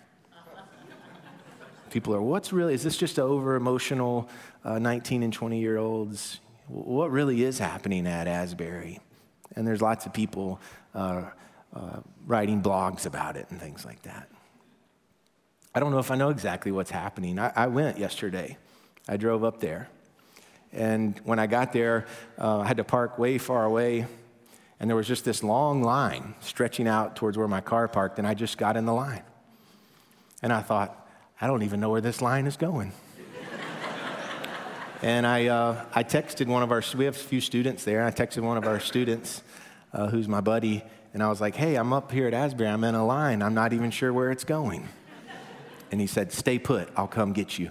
People 1.90 2.16
are, 2.16 2.22
what's 2.22 2.52
really, 2.52 2.74
is 2.74 2.82
this 2.82 2.98
just 2.98 3.20
over 3.20 3.56
emotional 3.56 4.28
uh, 4.66 4.80
19 4.80 5.22
and 5.22 5.32
20 5.32 5.60
year 5.60 5.78
olds? 5.78 6.40
What 6.68 7.12
really 7.12 7.44
is 7.44 7.60
happening 7.60 8.08
at 8.08 8.28
Asbury? 8.28 9.00
And 9.56 9.68
there's 9.68 9.82
lots 9.82 10.08
of 10.08 10.12
people 10.14 10.60
uh, 10.96 11.26
uh, 11.76 12.00
writing 12.26 12.64
blogs 12.64 13.06
about 13.06 13.38
it 13.38 13.46
and 13.52 13.62
things 13.62 13.86
like 13.86 14.02
that. 14.04 14.28
I 15.76 15.80
don't 15.80 15.92
know 15.92 16.00
if 16.00 16.12
I 16.12 16.16
know 16.16 16.30
exactly 16.30 16.72
what's 16.72 16.92
happening. 16.92 17.40
I, 17.40 17.52
I 17.56 17.68
went 17.68 17.98
yesterday, 17.98 18.58
I 19.08 19.18
drove 19.18 19.44
up 19.44 19.60
there. 19.60 19.90
And 20.72 21.20
when 21.24 21.40
I 21.40 21.48
got 21.48 21.72
there, 21.72 22.08
uh, 22.40 22.60
I 22.60 22.68
had 22.68 22.78
to 22.78 22.84
park 22.84 23.20
way 23.20 23.38
far 23.38 23.64
away. 23.64 24.08
And 24.80 24.90
there 24.90 24.98
was 24.98 25.08
just 25.08 25.24
this 25.24 25.44
long 25.44 25.84
line 25.84 26.34
stretching 26.42 26.88
out 26.88 27.16
towards 27.16 27.38
where 27.38 27.48
my 27.48 27.62
car 27.62 27.88
parked. 27.88 28.18
And 28.18 28.28
I 28.28 28.34
just 28.34 28.58
got 28.58 28.76
in 28.76 28.86
the 28.86 28.94
line. 28.94 29.22
And 30.42 30.52
I 30.52 30.62
thought, 30.62 31.08
I 31.40 31.48
don't 31.48 31.62
even 31.62 31.80
know 31.80 31.90
where 31.90 32.02
this 32.02 32.22
line 32.22 32.48
is 32.48 32.58
going. 32.58 32.92
And 35.04 35.28
I, 35.28 35.48
uh, 35.48 35.84
I 35.94 36.06
texted 36.06 36.48
one 36.48 36.64
of 36.64 36.72
our, 36.72 36.82
we 36.96 37.04
have 37.04 37.18
a 37.18 37.20
few 37.20 37.42
students 37.42 37.84
there. 37.84 38.06
I 38.06 38.12
texted 38.12 38.42
one 38.42 38.56
of 38.56 38.66
our 38.66 38.80
students, 38.80 39.44
uh, 39.92 40.08
who's 40.08 40.30
my 40.30 40.40
buddy, 40.40 40.82
and 41.14 41.22
I 41.22 41.28
was 41.28 41.42
like, 41.42 41.56
hey, 41.56 41.76
I'm 41.76 41.92
up 41.92 42.10
here 42.10 42.26
at 42.26 42.34
Asbury. 42.34 42.70
I'm 42.70 42.86
in 42.86 42.96
a 42.96 43.06
line. 43.06 43.42
I'm 43.42 43.54
not 43.54 43.74
even 43.74 43.92
sure 43.92 44.14
where 44.14 44.32
it's 44.32 44.46
going. 44.46 44.88
And 45.94 46.02
he 46.02 46.08
said, 46.08 46.32
stay 46.32 46.58
put. 46.58 46.90
I'll 46.98 47.06
come 47.06 47.34
get 47.34 47.60
you. 47.60 47.70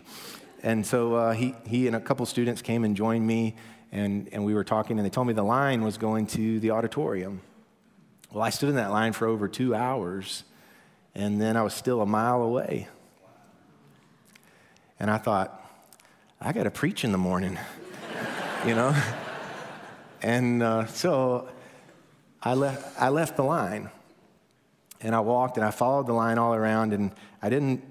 And 0.63 0.87
so 0.87 1.17
uh, 1.17 1.33
he, 1.33 1.57
he 1.67 1.89
and 1.89 1.97
a 1.97 2.01
couple 2.01 2.25
students 2.25 2.63
came 2.63 2.85
and 2.85 2.97
joined 2.97 3.27
me, 3.27 3.57
and, 3.91 4.29
and 4.31 4.45
we 4.45 4.55
were 4.55 4.63
talking, 4.63 4.97
and 4.97 5.05
they 5.05 5.11
told 5.11 5.27
me 5.27 5.33
the 5.33 5.43
line 5.43 5.83
was 5.83 5.99
going 5.99 6.29
to 6.29 6.61
the 6.61 6.71
auditorium. 6.71 7.41
Well, 8.31 8.45
I 8.45 8.51
stood 8.51 8.69
in 8.69 8.77
that 8.77 8.93
line 8.93 9.13
for 9.13 9.27
over 9.27 9.49
two 9.49 9.75
hours, 9.75 10.45
and 11.17 11.41
then 11.41 11.57
I 11.57 11.63
was 11.63 11.75
still 11.75 12.01
a 12.01 12.07
mile 12.07 12.43
away. 12.43 12.87
And 15.01 15.11
I 15.11 15.19
thought, 15.19 15.61
I 16.41 16.53
got 16.53 16.63
to 16.63 16.71
preach 16.71 17.03
in 17.03 17.11
the 17.11 17.19
morning, 17.19 17.59
you 18.65 18.77
know? 18.77 18.95
And 20.23 20.63
uh, 20.63 20.87
so 20.87 21.49
I 22.41 22.55
left, 22.55 23.03
I 23.03 23.09
left 23.09 23.35
the 23.35 23.43
line 23.43 23.91
and 25.01 25.13
I 25.13 25.19
walked 25.19 25.57
and 25.57 25.67
I 25.67 25.73
followed 25.73 26.07
the 26.07 26.13
line 26.13 26.39
all 26.39 26.55
around 26.55 26.93
and 26.93 27.11
I 27.43 27.51
didn't 27.51 27.83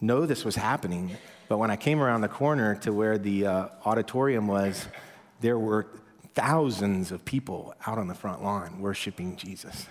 know 0.00 0.26
this 0.26 0.44
was 0.44 0.56
happening. 0.56 1.16
But 1.48 1.58
when 1.58 1.70
I 1.70 1.76
came 1.76 2.00
around 2.00 2.20
the 2.20 2.28
corner 2.28 2.76
to 2.76 2.92
where 2.92 3.18
the 3.18 3.46
uh, 3.46 3.68
auditorium 3.84 4.46
was, 4.46 4.86
there 5.40 5.58
were 5.58 5.86
thousands 6.34 7.12
of 7.12 7.24
people 7.24 7.74
out 7.86 7.98
on 7.98 8.08
the 8.08 8.14
front 8.14 8.42
lawn 8.42 8.80
worshiping 8.80 9.36
Jesus. 9.36 9.86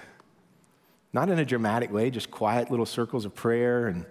Not 1.11 1.29
in 1.29 1.39
a 1.39 1.45
dramatic 1.45 1.91
way, 1.91 2.09
just 2.09 2.31
quiet 2.31 2.69
little 2.69 2.85
circles 2.85 3.25
of 3.25 3.35
prayer 3.35 3.87
and 3.87 4.05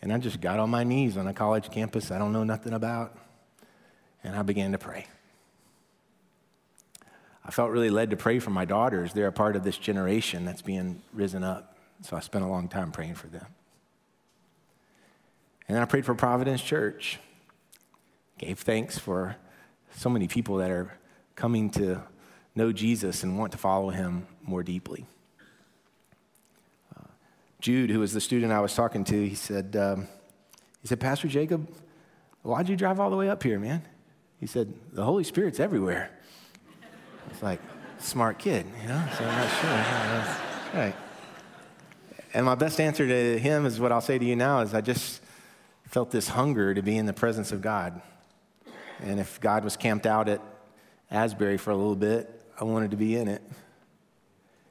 and 0.00 0.12
I 0.12 0.18
just 0.18 0.40
got 0.40 0.58
on 0.58 0.68
my 0.68 0.82
knees 0.82 1.16
on 1.16 1.28
a 1.28 1.32
college 1.32 1.70
campus 1.70 2.10
I 2.10 2.18
don't 2.18 2.32
know 2.32 2.42
nothing 2.42 2.72
about, 2.72 3.16
and 4.24 4.34
I 4.34 4.42
began 4.42 4.72
to 4.72 4.78
pray. 4.78 5.06
I 7.44 7.50
felt 7.50 7.70
really 7.70 7.90
led 7.90 8.10
to 8.10 8.16
pray 8.16 8.38
for 8.38 8.50
my 8.50 8.64
daughters. 8.64 9.12
They're 9.12 9.28
a 9.28 9.32
part 9.32 9.56
of 9.56 9.64
this 9.64 9.76
generation 9.76 10.44
that's 10.44 10.62
being 10.62 11.02
risen 11.12 11.42
up. 11.42 11.76
So 12.02 12.16
I 12.16 12.20
spent 12.20 12.44
a 12.44 12.48
long 12.48 12.68
time 12.68 12.92
praying 12.92 13.14
for 13.14 13.28
them. 13.28 13.46
And 15.72 15.80
I 15.80 15.86
prayed 15.86 16.04
for 16.04 16.14
Providence 16.14 16.60
Church. 16.60 17.18
Gave 18.36 18.58
thanks 18.58 18.98
for 18.98 19.36
so 19.96 20.10
many 20.10 20.28
people 20.28 20.58
that 20.58 20.70
are 20.70 20.98
coming 21.34 21.70
to 21.70 22.02
know 22.54 22.72
Jesus 22.72 23.22
and 23.22 23.38
want 23.38 23.52
to 23.52 23.58
follow 23.58 23.88
him 23.88 24.26
more 24.42 24.62
deeply. 24.62 25.06
Uh, 26.94 27.04
Jude, 27.58 27.88
who 27.88 28.00
was 28.00 28.12
the 28.12 28.20
student 28.20 28.52
I 28.52 28.60
was 28.60 28.74
talking 28.74 29.02
to, 29.04 29.26
he 29.26 29.34
said, 29.34 29.74
um, 29.74 30.08
he 30.82 30.88
said, 30.88 31.00
Pastor 31.00 31.26
Jacob, 31.26 31.66
why'd 32.42 32.68
you 32.68 32.76
drive 32.76 33.00
all 33.00 33.08
the 33.08 33.16
way 33.16 33.30
up 33.30 33.42
here, 33.42 33.58
man? 33.58 33.80
He 34.40 34.46
said, 34.46 34.74
the 34.92 35.04
Holy 35.04 35.24
Spirit's 35.24 35.58
everywhere. 35.58 36.10
It's 37.30 37.42
like, 37.42 37.62
smart 37.96 38.38
kid, 38.38 38.66
you 38.82 38.88
know? 38.88 39.08
So 39.16 39.24
I'm 39.24 39.38
not 39.38 39.50
sure. 39.58 40.80
right. 40.82 40.94
And 42.34 42.44
my 42.44 42.56
best 42.56 42.78
answer 42.78 43.08
to 43.08 43.38
him 43.38 43.64
is 43.64 43.80
what 43.80 43.90
I'll 43.90 44.02
say 44.02 44.18
to 44.18 44.24
you 44.24 44.36
now 44.36 44.60
is 44.60 44.74
I 44.74 44.82
just 44.82 45.22
felt 45.92 46.10
this 46.10 46.28
hunger 46.28 46.72
to 46.72 46.80
be 46.80 46.96
in 46.96 47.04
the 47.04 47.12
presence 47.12 47.52
of 47.52 47.60
God. 47.60 48.00
And 49.00 49.20
if 49.20 49.38
God 49.40 49.62
was 49.62 49.76
camped 49.76 50.06
out 50.06 50.26
at 50.26 50.40
Asbury 51.10 51.58
for 51.58 51.70
a 51.70 51.76
little 51.76 51.94
bit, 51.94 52.30
I 52.58 52.64
wanted 52.64 52.92
to 52.92 52.96
be 52.96 53.14
in 53.14 53.28
it. 53.28 53.42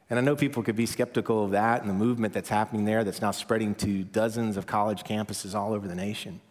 And 0.10 0.18
I 0.18 0.24
know 0.24 0.36
people 0.36 0.64
could 0.64 0.76
be 0.76 0.88
skeptical 0.88 1.46
of 1.46 1.52
that 1.52 1.82
and 1.82 1.90
the 1.90 1.94
movement 1.94 2.34
that's 2.34 2.50
happening 2.50 2.86
there 2.86 3.04
that's 3.04 3.22
now 3.22 3.30
spreading 3.30 3.76
to 3.76 4.04
dozens 4.04 4.58
of 4.58 4.66
college 4.66 5.04
campuses 5.04 5.54
all 5.54 5.74
over 5.74 5.88
the 5.88 5.96
nation. 5.96 6.42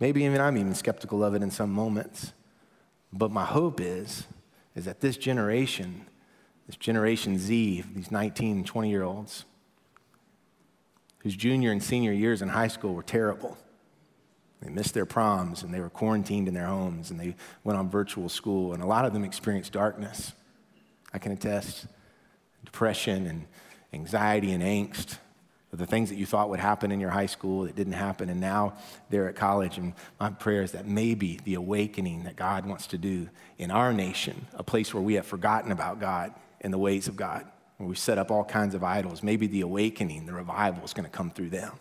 Maybe 0.00 0.24
even 0.24 0.40
I'm 0.40 0.56
even 0.56 0.74
skeptical 0.74 1.22
of 1.22 1.34
it 1.34 1.42
in 1.42 1.50
some 1.50 1.70
moments. 1.70 2.32
But 3.12 3.30
my 3.30 3.44
hope 3.44 3.78
is, 3.78 4.26
is 4.74 4.86
that 4.86 5.00
this 5.00 5.18
generation, 5.18 6.06
this 6.66 6.76
Generation 6.76 7.38
Z, 7.38 7.84
these 7.94 8.10
19, 8.10 8.64
20 8.64 8.90
year 8.90 9.02
olds, 9.02 9.44
whose 11.24 11.34
junior 11.34 11.72
and 11.72 11.82
senior 11.82 12.12
years 12.12 12.40
in 12.42 12.48
high 12.48 12.68
school 12.68 12.94
were 12.94 13.02
terrible, 13.02 13.58
they 14.60 14.70
missed 14.70 14.94
their 14.94 15.06
proms 15.06 15.64
and 15.64 15.74
they 15.74 15.80
were 15.80 15.90
quarantined 15.90 16.46
in 16.46 16.54
their 16.54 16.66
homes 16.66 17.10
and 17.10 17.18
they 17.18 17.34
went 17.64 17.76
on 17.76 17.90
virtual 17.90 18.28
school, 18.28 18.72
and 18.72 18.82
a 18.82 18.86
lot 18.86 19.04
of 19.04 19.12
them 19.12 19.24
experienced 19.24 19.72
darkness. 19.72 20.32
I 21.12 21.18
can 21.18 21.32
attest 21.32 21.86
depression 22.64 23.26
and 23.26 23.46
anxiety 23.92 24.52
and 24.52 24.62
angst 24.62 25.18
the 25.76 25.86
things 25.86 26.08
that 26.10 26.16
you 26.16 26.26
thought 26.26 26.50
would 26.50 26.60
happen 26.60 26.92
in 26.92 27.00
your 27.00 27.10
high 27.10 27.26
school 27.26 27.64
that 27.64 27.74
didn't 27.74 27.94
happen, 27.94 28.28
and 28.28 28.40
now 28.40 28.74
they're 29.10 29.28
at 29.28 29.36
college. 29.36 29.78
And 29.78 29.94
my 30.20 30.30
prayer 30.30 30.62
is 30.62 30.72
that 30.72 30.86
maybe 30.86 31.40
the 31.44 31.54
awakening 31.54 32.24
that 32.24 32.36
God 32.36 32.66
wants 32.66 32.86
to 32.88 32.98
do 32.98 33.28
in 33.58 33.70
our 33.70 33.92
nation, 33.92 34.46
a 34.54 34.62
place 34.62 34.94
where 34.94 35.02
we 35.02 35.14
have 35.14 35.26
forgotten 35.26 35.72
about 35.72 36.00
God 36.00 36.32
and 36.60 36.72
the 36.72 36.78
ways 36.78 37.08
of 37.08 37.16
God, 37.16 37.44
where 37.76 37.88
we 37.88 37.94
set 37.94 38.18
up 38.18 38.30
all 38.30 38.44
kinds 38.44 38.74
of 38.74 38.84
idols, 38.84 39.22
maybe 39.22 39.46
the 39.46 39.62
awakening, 39.62 40.26
the 40.26 40.32
revival 40.32 40.84
is 40.84 40.92
going 40.92 41.04
to 41.04 41.10
come 41.10 41.30
through 41.30 41.50
them. 41.50 41.72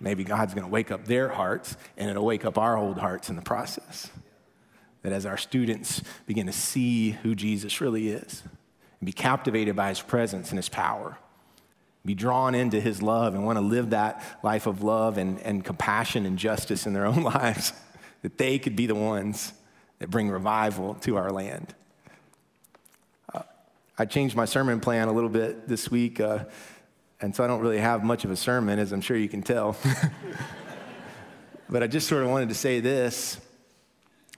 Maybe 0.00 0.24
God's 0.24 0.52
going 0.52 0.64
to 0.64 0.70
wake 0.70 0.90
up 0.90 1.04
their 1.04 1.28
hearts 1.28 1.76
and 1.96 2.10
it'll 2.10 2.24
wake 2.24 2.44
up 2.44 2.58
our 2.58 2.76
old 2.76 2.98
hearts 2.98 3.30
in 3.30 3.36
the 3.36 3.42
process. 3.42 4.10
That 5.02 5.12
as 5.12 5.26
our 5.26 5.36
students 5.36 6.02
begin 6.26 6.46
to 6.46 6.52
see 6.52 7.10
who 7.10 7.34
Jesus 7.34 7.80
really 7.80 8.08
is 8.08 8.42
and 9.00 9.06
be 9.06 9.12
captivated 9.12 9.76
by 9.76 9.90
his 9.90 10.00
presence 10.00 10.50
and 10.50 10.58
his 10.58 10.68
power, 10.68 11.18
be 12.04 12.14
drawn 12.14 12.56
into 12.56 12.80
his 12.80 13.00
love 13.00 13.34
and 13.34 13.46
want 13.46 13.58
to 13.58 13.64
live 13.64 13.90
that 13.90 14.24
life 14.42 14.66
of 14.66 14.82
love 14.82 15.18
and, 15.18 15.38
and 15.40 15.64
compassion 15.64 16.26
and 16.26 16.36
justice 16.36 16.84
in 16.84 16.92
their 16.92 17.06
own 17.06 17.22
lives, 17.22 17.72
that 18.22 18.38
they 18.38 18.58
could 18.58 18.74
be 18.74 18.86
the 18.86 18.94
ones 18.94 19.52
that 20.00 20.10
bring 20.10 20.28
revival 20.30 20.94
to 20.96 21.16
our 21.16 21.30
land. 21.30 21.74
I 24.02 24.04
changed 24.04 24.34
my 24.34 24.46
sermon 24.46 24.80
plan 24.80 25.06
a 25.06 25.12
little 25.12 25.30
bit 25.30 25.68
this 25.68 25.88
week. 25.88 26.18
Uh, 26.18 26.46
and 27.20 27.36
so 27.36 27.44
I 27.44 27.46
don't 27.46 27.60
really 27.60 27.78
have 27.78 28.02
much 28.02 28.24
of 28.24 28.32
a 28.32 28.36
sermon, 28.36 28.80
as 28.80 28.90
I'm 28.90 29.00
sure 29.00 29.16
you 29.16 29.28
can 29.28 29.42
tell. 29.42 29.76
but 31.70 31.84
I 31.84 31.86
just 31.86 32.08
sort 32.08 32.24
of 32.24 32.30
wanted 32.30 32.48
to 32.48 32.54
say 32.56 32.80
this 32.80 33.40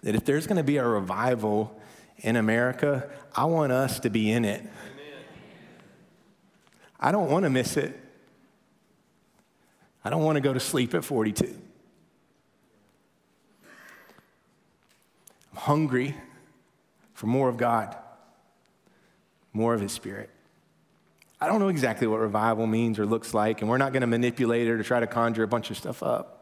that 0.03 0.15
if 0.15 0.27
there's 0.27 0.47
going 0.47 0.59
to 0.59 0.63
be 0.63 0.77
a 0.77 0.87
revival 0.87 1.81
in 2.19 2.37
America, 2.37 3.09
I 3.35 3.47
want 3.47 3.73
us 3.73 4.01
to 4.01 4.11
be 4.11 4.31
in 4.31 4.45
it. 4.45 4.61
Amen. 4.61 4.71
I 7.01 7.11
don't 7.11 7.31
want 7.31 7.45
to 7.45 7.51
miss 7.51 7.79
it. 7.79 7.99
I 10.05 10.11
don't 10.11 10.25
want 10.25 10.37
to 10.37 10.43
go 10.43 10.53
to 10.53 10.61
sleep 10.61 10.93
at 10.93 11.07
42. 11.07 11.59
I'm 15.53 15.57
hungry 15.57 16.15
for 17.15 17.29
more 17.29 17.49
of 17.49 17.57
God, 17.57 17.97
more 19.55 19.73
of 19.73 19.81
His 19.81 19.93
Spirit. 19.93 20.29
I 21.41 21.47
don't 21.47 21.61
know 21.61 21.69
exactly 21.69 22.07
what 22.07 22.21
revival 22.21 22.67
means 22.67 22.99
or 22.99 23.07
looks 23.07 23.33
like, 23.33 23.61
and 23.61 23.71
we're 23.71 23.79
not 23.79 23.93
going 23.93 24.03
to 24.03 24.07
manipulate 24.07 24.67
it 24.67 24.71
or 24.71 24.83
try 24.83 25.01
to 25.01 25.07
conjure 25.07 25.43
a 25.43 25.49
bunch 25.49 25.71
of 25.71 25.77
stuff 25.77 26.03
up. 26.03 26.35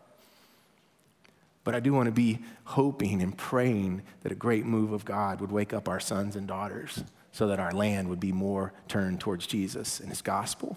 But 1.64 1.74
I 1.74 1.80
do 1.80 1.92
want 1.92 2.06
to 2.06 2.12
be 2.12 2.40
hoping 2.64 3.22
and 3.22 3.36
praying 3.36 4.02
that 4.22 4.32
a 4.32 4.34
great 4.34 4.66
move 4.66 4.92
of 4.92 5.04
God 5.04 5.40
would 5.40 5.52
wake 5.52 5.72
up 5.72 5.88
our 5.88 6.00
sons 6.00 6.34
and 6.34 6.46
daughters 6.48 7.04
so 7.30 7.46
that 7.48 7.60
our 7.60 7.72
land 7.72 8.08
would 8.08 8.20
be 8.20 8.32
more 8.32 8.72
turned 8.88 9.20
towards 9.20 9.46
Jesus 9.46 10.00
and 10.00 10.08
his 10.08 10.22
gospel. 10.22 10.76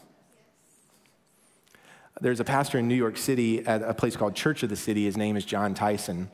There's 2.21 2.39
a 2.39 2.45
pastor 2.45 2.77
in 2.77 2.87
New 2.87 2.95
York 2.95 3.17
City 3.17 3.65
at 3.65 3.81
a 3.81 3.93
place 3.93 4.15
called 4.15 4.35
Church 4.35 4.63
of 4.63 4.69
the 4.69 4.75
City. 4.75 5.03
His 5.03 5.17
name 5.17 5.35
is 5.35 5.43
Jon 5.43 5.73
Tyson 5.73 6.29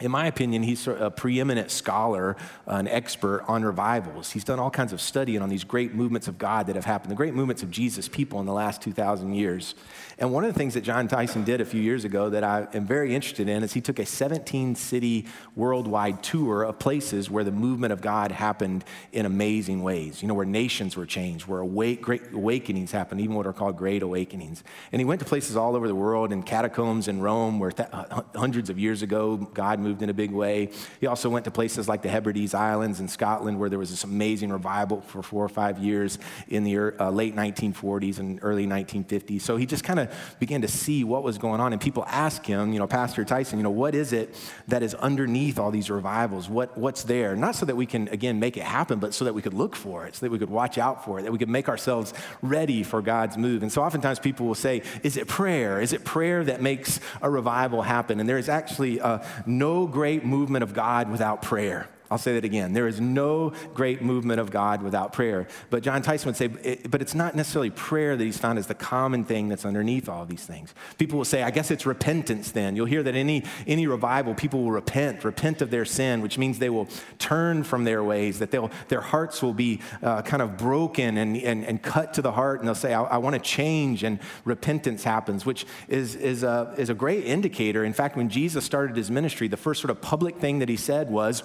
in 0.00 0.10
my 0.10 0.26
opinion, 0.26 0.62
he's 0.62 0.86
a 0.86 1.10
preeminent 1.10 1.70
scholar, 1.70 2.36
an 2.66 2.86
expert 2.86 3.42
on 3.48 3.64
revivals. 3.64 4.30
He's 4.30 4.44
done 4.44 4.58
all 4.58 4.70
kinds 4.70 4.92
of 4.92 5.00
studying 5.00 5.40
on 5.40 5.48
these 5.48 5.64
great 5.64 5.94
movements 5.94 6.28
of 6.28 6.36
God 6.38 6.66
that 6.66 6.76
have 6.76 6.84
happened, 6.84 7.10
the 7.10 7.16
great 7.16 7.34
movements 7.34 7.62
of 7.62 7.70
Jesus 7.70 8.06
people 8.08 8.40
in 8.40 8.46
the 8.46 8.52
last 8.52 8.82
2,000 8.82 9.34
years. 9.34 9.74
And 10.18 10.32
one 10.32 10.44
of 10.44 10.52
the 10.52 10.58
things 10.58 10.74
that 10.74 10.80
Jon 10.80 11.08
Tyson 11.08 11.44
did 11.44 11.60
a 11.60 11.64
few 11.64 11.80
years 11.80 12.04
ago 12.04 12.30
that 12.30 12.42
I 12.42 12.66
am 12.72 12.86
very 12.86 13.14
interested 13.14 13.48
in 13.48 13.62
is 13.62 13.74
he 13.74 13.82
took 13.82 13.98
a 13.98 14.06
17 14.06 14.74
city 14.74 15.26
worldwide 15.54 16.22
tour 16.22 16.62
of 16.62 16.78
places 16.78 17.30
where 17.30 17.44
the 17.44 17.50
movement 17.50 17.92
of 17.92 18.00
God 18.00 18.32
happened 18.32 18.84
in 19.12 19.26
amazing 19.26 19.82
ways. 19.82 20.22
You 20.22 20.28
know, 20.28 20.34
where 20.34 20.46
nations 20.46 20.96
were 20.96 21.04
changed, 21.04 21.46
where 21.46 21.60
awake, 21.60 22.00
great 22.00 22.32
awakenings 22.32 22.92
happened, 22.92 23.20
even 23.20 23.34
what 23.34 23.46
are 23.46 23.52
called 23.52 23.76
great 23.76 24.02
awakenings. 24.02 24.64
And 24.92 25.00
he 25.00 25.04
went 25.04 25.20
to 25.20 25.26
places 25.26 25.56
all 25.56 25.76
over 25.76 25.86
the 25.86 25.94
world 25.94 26.32
in 26.32 26.42
catacombs 26.42 27.08
in 27.08 27.20
Rome 27.20 27.58
where 27.58 27.72
th- 27.72 27.88
uh, 27.92 28.22
hundreds 28.34 28.70
of 28.70 28.78
years 28.78 29.02
ago 29.02 29.36
God 29.36 29.80
moved 29.86 30.02
in 30.02 30.10
a 30.10 30.14
big 30.14 30.32
way. 30.32 30.70
He 31.00 31.06
also 31.06 31.30
went 31.30 31.44
to 31.44 31.50
places 31.50 31.88
like 31.88 32.02
the 32.02 32.08
Hebrides 32.08 32.54
Islands 32.54 32.98
in 32.98 33.06
Scotland, 33.08 33.58
where 33.60 33.68
there 33.68 33.78
was 33.78 33.90
this 33.90 34.02
amazing 34.02 34.50
revival 34.50 35.00
for 35.00 35.22
four 35.22 35.44
or 35.44 35.48
five 35.48 35.78
years 35.78 36.18
in 36.48 36.64
the 36.64 36.76
uh, 36.76 37.10
late 37.10 37.36
1940s 37.36 38.18
and 38.18 38.40
early 38.42 38.66
1950s. 38.66 39.42
So 39.42 39.56
he 39.56 39.64
just 39.64 39.84
kind 39.84 40.00
of 40.00 40.12
began 40.40 40.62
to 40.62 40.68
see 40.68 41.04
what 41.04 41.22
was 41.22 41.38
going 41.38 41.60
on. 41.60 41.72
And 41.72 41.80
people 41.80 42.04
ask 42.08 42.44
him, 42.44 42.72
you 42.72 42.78
know, 42.78 42.86
Pastor 42.86 43.24
Tyson, 43.24 43.58
you 43.58 43.62
know, 43.62 43.70
what 43.70 43.94
is 43.94 44.12
it 44.12 44.34
that 44.68 44.82
is 44.82 44.94
underneath 44.96 45.58
all 45.58 45.70
these 45.70 45.88
revivals? 45.88 46.48
What, 46.48 46.76
what's 46.76 47.04
there? 47.04 47.36
Not 47.36 47.54
so 47.54 47.66
that 47.66 47.76
we 47.76 47.86
can, 47.86 48.08
again, 48.08 48.40
make 48.40 48.56
it 48.56 48.64
happen, 48.64 48.98
but 48.98 49.14
so 49.14 49.24
that 49.24 49.34
we 49.34 49.42
could 49.42 49.54
look 49.54 49.76
for 49.76 50.06
it, 50.06 50.16
so 50.16 50.26
that 50.26 50.32
we 50.32 50.38
could 50.38 50.50
watch 50.50 50.78
out 50.78 51.04
for 51.04 51.20
it, 51.20 51.22
that 51.22 51.32
we 51.32 51.38
could 51.38 51.48
make 51.48 51.68
ourselves 51.68 52.12
ready 52.42 52.82
for 52.82 53.00
God's 53.02 53.36
move. 53.36 53.62
And 53.62 53.70
so 53.70 53.82
oftentimes 53.82 54.18
people 54.18 54.46
will 54.46 54.54
say, 54.54 54.82
is 55.02 55.16
it 55.16 55.28
prayer? 55.28 55.80
Is 55.80 55.92
it 55.92 56.04
prayer 56.04 56.42
that 56.44 56.60
makes 56.60 56.98
a 57.22 57.30
revival 57.30 57.82
happen? 57.82 58.18
And 58.20 58.28
there 58.28 58.38
is 58.38 58.48
actually 58.48 59.00
uh, 59.00 59.18
no 59.44 59.75
great 59.84 60.24
movement 60.24 60.62
of 60.62 60.72
God 60.72 61.10
without 61.10 61.42
prayer. 61.42 61.88
I'll 62.10 62.18
say 62.18 62.34
that 62.34 62.44
again. 62.44 62.72
There 62.72 62.86
is 62.86 63.00
no 63.00 63.52
great 63.74 64.00
movement 64.00 64.40
of 64.40 64.50
God 64.50 64.82
without 64.82 65.12
prayer. 65.12 65.48
But 65.70 65.82
Jon 65.82 66.02
Tyson 66.02 66.28
would 66.28 66.36
say, 66.36 66.78
but 66.88 67.02
it's 67.02 67.14
not 67.14 67.34
necessarily 67.34 67.70
prayer 67.70 68.16
that 68.16 68.22
he's 68.22 68.38
found 68.38 68.58
as 68.58 68.66
the 68.66 68.74
common 68.74 69.24
thing 69.24 69.48
that's 69.48 69.64
underneath 69.64 70.08
all 70.08 70.24
these 70.24 70.44
things. 70.44 70.74
People 70.98 71.18
will 71.18 71.24
say, 71.24 71.42
I 71.42 71.50
guess 71.50 71.70
it's 71.70 71.84
repentance 71.84 72.52
then. 72.52 72.76
You'll 72.76 72.86
hear 72.86 73.02
that 73.02 73.14
any, 73.14 73.44
any 73.66 73.86
revival, 73.86 74.34
people 74.34 74.62
will 74.62 74.70
repent, 74.70 75.24
repent 75.24 75.62
of 75.62 75.70
their 75.70 75.84
sin, 75.84 76.22
which 76.22 76.38
means 76.38 76.58
they 76.58 76.70
will 76.70 76.88
turn 77.18 77.64
from 77.64 77.84
their 77.84 78.04
ways, 78.04 78.38
that 78.38 78.50
they'll, 78.50 78.70
their 78.88 79.00
hearts 79.00 79.42
will 79.42 79.54
be 79.54 79.80
uh, 80.02 80.22
kind 80.22 80.42
of 80.42 80.56
broken 80.56 81.16
and, 81.16 81.36
and, 81.36 81.64
and 81.64 81.82
cut 81.82 82.14
to 82.14 82.22
the 82.22 82.32
heart, 82.32 82.60
and 82.60 82.68
they'll 82.68 82.74
say, 82.74 82.94
I, 82.94 83.02
I 83.02 83.16
want 83.18 83.34
to 83.34 83.40
change, 83.40 84.04
and 84.04 84.20
repentance 84.44 85.02
happens, 85.02 85.44
which 85.44 85.66
is, 85.88 86.14
is, 86.14 86.42
a, 86.42 86.74
is 86.78 86.90
a 86.90 86.94
great 86.94 87.24
indicator. 87.24 87.84
In 87.84 87.92
fact, 87.92 88.16
when 88.16 88.28
Jesus 88.28 88.64
started 88.64 88.96
his 88.96 89.10
ministry, 89.10 89.48
the 89.48 89.56
first 89.56 89.80
sort 89.80 89.90
of 89.90 90.00
public 90.00 90.38
thing 90.38 90.60
that 90.60 90.68
he 90.68 90.76
said 90.76 91.10
was. 91.10 91.42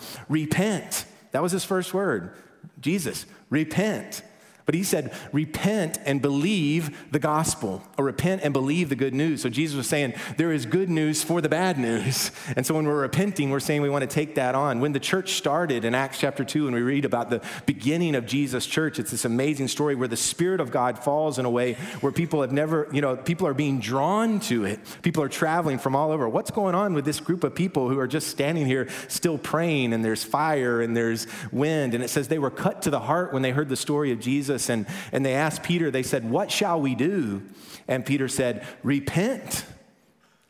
That 1.32 1.42
was 1.42 1.52
his 1.52 1.64
first 1.64 1.94
word. 1.94 2.36
Jesus, 2.80 3.26
repent. 3.50 4.22
But 4.66 4.76
he 4.76 4.84
said, 4.84 5.14
repent 5.32 6.00
and 6.06 6.22
believe 6.22 7.12
the 7.12 7.20
gospel, 7.20 7.82
or 7.98 8.06
repent 8.06 8.42
and 8.44 8.54
believe 8.54 8.90
the 8.90 8.96
good 8.96 9.14
news. 9.14 9.42
So 9.42 9.50
Jesus 9.50 9.76
was 9.76 9.88
saying, 9.88 10.14
there 10.38 10.52
is 10.52 10.66
good 10.66 10.90
news 10.90 11.24
for 11.24 11.42
the 11.42 11.50
bad 11.50 11.78
news. 11.78 12.32
And 12.54 12.66
so 12.66 12.76
when 12.76 12.86
we're 12.86 13.02
repenting, 13.02 13.50
we're 13.50 13.60
saying 13.62 13.82
we 13.82 13.90
want 13.90 14.02
to 14.02 14.08
take 14.08 14.36
that 14.36 14.56
on. 14.56 14.82
When 14.82 14.92
the 14.92 15.00
church 15.00 15.34
started 15.34 15.86
in 15.86 15.96
Acts 15.96 16.20
chapter 16.20 16.44
2, 16.44 16.68
and 16.68 16.76
we 16.76 16.82
read 16.82 17.06
about 17.06 17.30
the 17.30 17.42
beginning 17.66 18.14
of 18.14 18.26
Jesus' 18.26 18.66
church, 18.66 19.00
it's 19.00 19.10
this 19.10 19.26
amazing 19.26 19.70
story 19.70 19.96
where 19.96 20.08
the 20.08 20.18
Spirit 20.18 20.60
of 20.60 20.70
God 20.70 21.00
falls 21.00 21.40
in 21.40 21.46
a 21.46 21.50
way 21.50 21.74
where 22.02 22.12
people 22.12 22.42
have 22.42 22.52
never, 22.52 22.90
you 22.92 23.02
know, 23.02 23.16
people 23.16 23.48
are 23.48 23.54
being 23.54 23.80
drawn 23.80 24.40
to 24.42 24.66
it. 24.66 24.80
People 25.02 25.24
are 25.24 25.30
traveling 25.30 25.80
from 25.80 25.96
all 25.96 26.12
over. 26.12 26.28
What's 26.28 26.52
going 26.52 26.76
on 26.76 26.94
with 26.94 27.06
this 27.06 27.20
group 27.20 27.44
of 27.44 27.56
people 27.56 27.90
who 27.90 28.00
are 28.00 28.08
just 28.08 28.28
standing 28.28 28.66
here 28.66 28.90
still 29.08 29.38
praying, 29.38 29.94
and 29.94 30.04
there's 30.04 30.24
fire 30.24 30.82
and 30.82 30.96
there's 30.96 31.26
wind? 31.52 31.94
And 31.94 32.04
it 32.04 32.10
says 32.10 32.28
they 32.28 32.40
were 32.40 32.52
cut 32.52 32.82
to 32.84 32.90
the 32.90 33.00
heart 33.00 33.32
when 33.34 33.42
they 33.42 33.52
heard 33.52 33.70
the 33.70 33.78
story 33.78 34.12
of 34.12 34.20
Jesus 34.20 34.51
Jesus 34.52 34.70
and, 34.70 34.86
and 35.12 35.26
they 35.26 35.34
asked 35.34 35.64
Peter, 35.64 35.90
they 35.92 36.04
said, 36.04 36.30
What 36.30 36.52
shall 36.52 36.80
we 36.80 36.96
do? 36.96 37.42
And 37.88 38.06
Peter 38.06 38.28
said, 38.28 38.66
Repent 38.84 39.66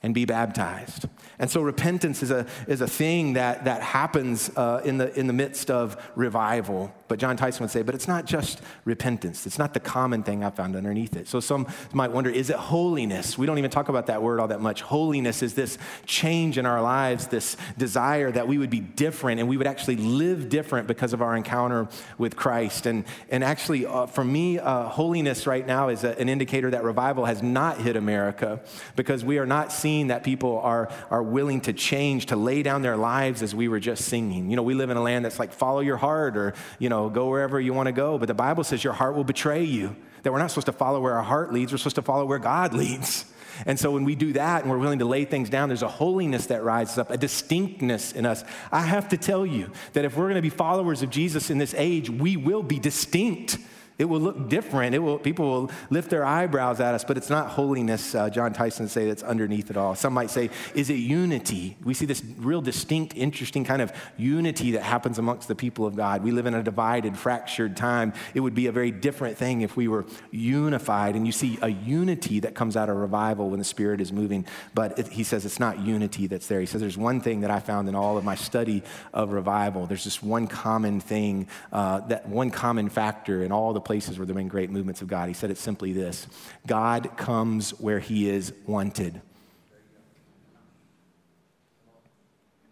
and 0.01 0.13
be 0.13 0.25
baptized. 0.25 1.05
And 1.41 1.49
so 1.49 1.63
repentance 1.63 2.21
is 2.21 2.29
a, 2.29 2.45
is 2.67 2.81
a 2.81 2.87
thing 2.87 3.33
that, 3.33 3.65
that 3.65 3.81
happens 3.81 4.51
uh, 4.55 4.81
in, 4.85 4.99
the, 4.99 5.11
in 5.19 5.25
the 5.25 5.33
midst 5.33 5.71
of 5.71 5.97
revival. 6.15 6.93
But 7.07 7.17
Jon 7.17 7.35
Tyson 7.35 7.63
would 7.63 7.71
say, 7.71 7.81
but 7.81 7.95
it's 7.95 8.07
not 8.07 8.25
just 8.25 8.61
repentance. 8.85 9.47
It's 9.47 9.57
not 9.57 9.73
the 9.73 9.79
common 9.79 10.21
thing 10.21 10.43
I 10.43 10.51
found 10.51 10.75
underneath 10.75 11.17
it. 11.17 11.27
So 11.27 11.39
some 11.39 11.67
might 11.93 12.11
wonder, 12.11 12.29
is 12.29 12.51
it 12.51 12.57
holiness? 12.57 13.39
We 13.39 13.47
don't 13.47 13.57
even 13.57 13.71
talk 13.71 13.89
about 13.89 14.05
that 14.05 14.21
word 14.21 14.39
all 14.39 14.49
that 14.49 14.61
much. 14.61 14.81
Holiness 14.83 15.41
is 15.41 15.55
this 15.55 15.79
change 16.05 16.59
in 16.59 16.67
our 16.67 16.79
lives, 16.79 17.25
this 17.27 17.57
desire 17.75 18.31
that 18.31 18.47
we 18.47 18.59
would 18.59 18.69
be 18.69 18.79
different 18.79 19.39
and 19.39 19.49
we 19.49 19.57
would 19.57 19.67
actually 19.67 19.95
live 19.95 20.47
different 20.47 20.87
because 20.87 21.11
of 21.11 21.23
our 21.23 21.35
encounter 21.35 21.89
with 22.19 22.35
Christ. 22.35 22.85
And, 22.85 23.03
and 23.29 23.43
actually, 23.43 23.87
uh, 23.87 24.05
for 24.05 24.23
me, 24.23 24.59
uh, 24.59 24.83
holiness 24.83 25.47
right 25.47 25.65
now 25.65 25.89
is 25.89 26.03
a, 26.03 26.17
an 26.19 26.29
indicator 26.29 26.69
that 26.69 26.83
revival 26.83 27.25
has 27.25 27.41
not 27.41 27.79
hit 27.79 27.95
America 27.95 28.61
because 28.95 29.25
we 29.25 29.39
are 29.39 29.47
not 29.47 29.71
seeing 29.71 30.07
that 30.07 30.23
people 30.23 30.59
are, 30.59 30.91
are 31.09 31.30
willing 31.31 31.61
to 31.61 31.73
change, 31.73 32.27
to 32.27 32.35
lay 32.35 32.63
down 32.63 32.81
their 32.81 32.97
lives 32.97 33.41
as 33.41 33.55
we 33.55 33.67
were 33.67 33.79
just 33.79 34.05
singing. 34.05 34.49
You 34.49 34.55
know, 34.55 34.63
we 34.63 34.73
live 34.73 34.89
in 34.89 34.97
a 34.97 35.01
land 35.01 35.25
that's 35.25 35.39
like 35.39 35.53
follow 35.53 35.79
your 35.79 35.97
heart 35.97 36.37
or, 36.37 36.53
you 36.79 36.89
know, 36.89 37.09
go 37.09 37.27
wherever 37.27 37.59
you 37.59 37.73
want 37.73 37.87
to 37.87 37.93
go. 37.93 38.17
But 38.17 38.27
the 38.27 38.33
Bible 38.33 38.63
says 38.63 38.83
your 38.83 38.93
heart 38.93 39.15
will 39.15 39.23
betray 39.23 39.63
you, 39.63 39.95
that 40.23 40.31
we're 40.31 40.39
not 40.39 40.51
supposed 40.51 40.67
to 40.67 40.73
follow 40.73 40.99
where 41.01 41.13
our 41.13 41.23
heart 41.23 41.53
leads, 41.53 41.71
we're 41.71 41.77
supposed 41.77 41.95
to 41.95 42.01
follow 42.01 42.25
where 42.25 42.39
God 42.39 42.73
leads. 42.75 43.25
And 43.65 43.79
so 43.79 43.91
when 43.91 44.05
we 44.05 44.15
do 44.15 44.33
that 44.33 44.61
and 44.61 44.71
we're 44.71 44.77
willing 44.77 44.99
to 44.99 45.05
lay 45.05 45.25
things 45.25 45.49
down, 45.49 45.69
there's 45.69 45.81
a 45.81 45.87
holiness 45.87 46.47
that 46.47 46.63
rises 46.63 46.97
up, 46.97 47.11
a 47.11 47.17
distinctness 47.17 48.11
in 48.11 48.25
us. 48.25 48.43
I 48.71 48.81
have 48.81 49.09
to 49.09 49.17
tell 49.17 49.45
you 49.45 49.71
that 49.93 50.05
if 50.05 50.15
we're 50.15 50.25
going 50.25 50.35
to 50.35 50.41
be 50.41 50.49
followers 50.49 51.01
of 51.01 51.09
Jesus 51.09 51.49
in 51.49 51.57
this 51.57 51.73
age, 51.77 52.09
we 52.09 52.37
will 52.37 52.63
be 52.63 52.79
distinct. 52.79 53.57
It 54.01 54.09
will 54.09 54.19
look 54.19 54.49
different. 54.49 54.95
It 54.95 54.99
will, 54.99 55.19
people 55.19 55.45
will 55.47 55.71
lift 55.91 56.09
their 56.09 56.25
eyebrows 56.25 56.79
at 56.79 56.95
us, 56.95 57.03
but 57.03 57.17
it's 57.17 57.29
not 57.29 57.49
holiness, 57.49 58.15
uh, 58.15 58.31
Jon 58.31 58.51
Tyson 58.51 58.87
say, 58.87 59.05
that's 59.05 59.21
underneath 59.21 59.69
it 59.69 59.77
all. 59.77 59.93
Some 59.93 60.11
might 60.13 60.31
say, 60.31 60.49
is 60.73 60.89
it 60.89 60.95
unity? 60.95 61.77
We 61.83 61.93
see 61.93 62.07
this 62.07 62.23
real 62.39 62.63
distinct, 62.63 63.15
interesting 63.15 63.63
kind 63.63 63.79
of 63.79 63.93
unity 64.17 64.71
that 64.71 64.81
happens 64.81 65.19
amongst 65.19 65.47
the 65.47 65.53
people 65.53 65.85
of 65.85 65.95
God. 65.95 66.23
We 66.23 66.31
live 66.31 66.47
in 66.47 66.55
a 66.55 66.63
divided, 66.63 67.15
fractured 67.15 67.77
time. 67.77 68.13
It 68.33 68.39
would 68.39 68.55
be 68.55 68.65
a 68.65 68.71
very 68.71 68.89
different 68.89 69.37
thing 69.37 69.61
if 69.61 69.77
we 69.77 69.87
were 69.87 70.07
unified. 70.31 71.15
And 71.15 71.27
you 71.27 71.31
see 71.31 71.59
a 71.61 71.69
unity 71.69 72.39
that 72.39 72.55
comes 72.55 72.75
out 72.75 72.89
of 72.89 72.97
revival 72.97 73.51
when 73.51 73.59
the 73.59 73.65
Spirit 73.65 74.01
is 74.01 74.11
moving. 74.11 74.47
But 74.73 74.97
it, 74.97 75.09
he 75.09 75.23
says 75.23 75.45
it's 75.45 75.59
not 75.59 75.79
unity 75.79 76.25
that's 76.25 76.47
there. 76.47 76.59
He 76.59 76.65
says 76.65 76.81
there's 76.81 76.97
one 76.97 77.21
thing 77.21 77.41
that 77.41 77.51
I 77.51 77.59
found 77.59 77.87
in 77.87 77.93
all 77.93 78.17
of 78.17 78.23
my 78.23 78.33
study 78.33 78.81
of 79.13 79.31
revival. 79.31 79.85
There's 79.85 80.05
just 80.05 80.23
one 80.23 80.47
common 80.47 81.01
thing, 81.01 81.47
uh, 81.71 81.99
that 82.07 82.27
one 82.27 82.49
common 82.49 82.89
factor 82.89 83.43
in 83.43 83.51
all 83.51 83.73
the 83.73 83.90
places 83.91 84.17
where 84.17 84.25
there 84.25 84.33
have 84.33 84.37
been 84.37 84.47
great 84.47 84.69
movements 84.69 85.01
of 85.01 85.09
God. 85.09 85.27
He 85.27 85.33
said 85.33 85.51
it 85.51 85.57
simply 85.57 85.91
this 85.91 86.25
God 86.65 87.17
comes 87.17 87.71
where 87.71 87.99
he 87.99 88.29
is 88.29 88.53
wanted. 88.65 89.21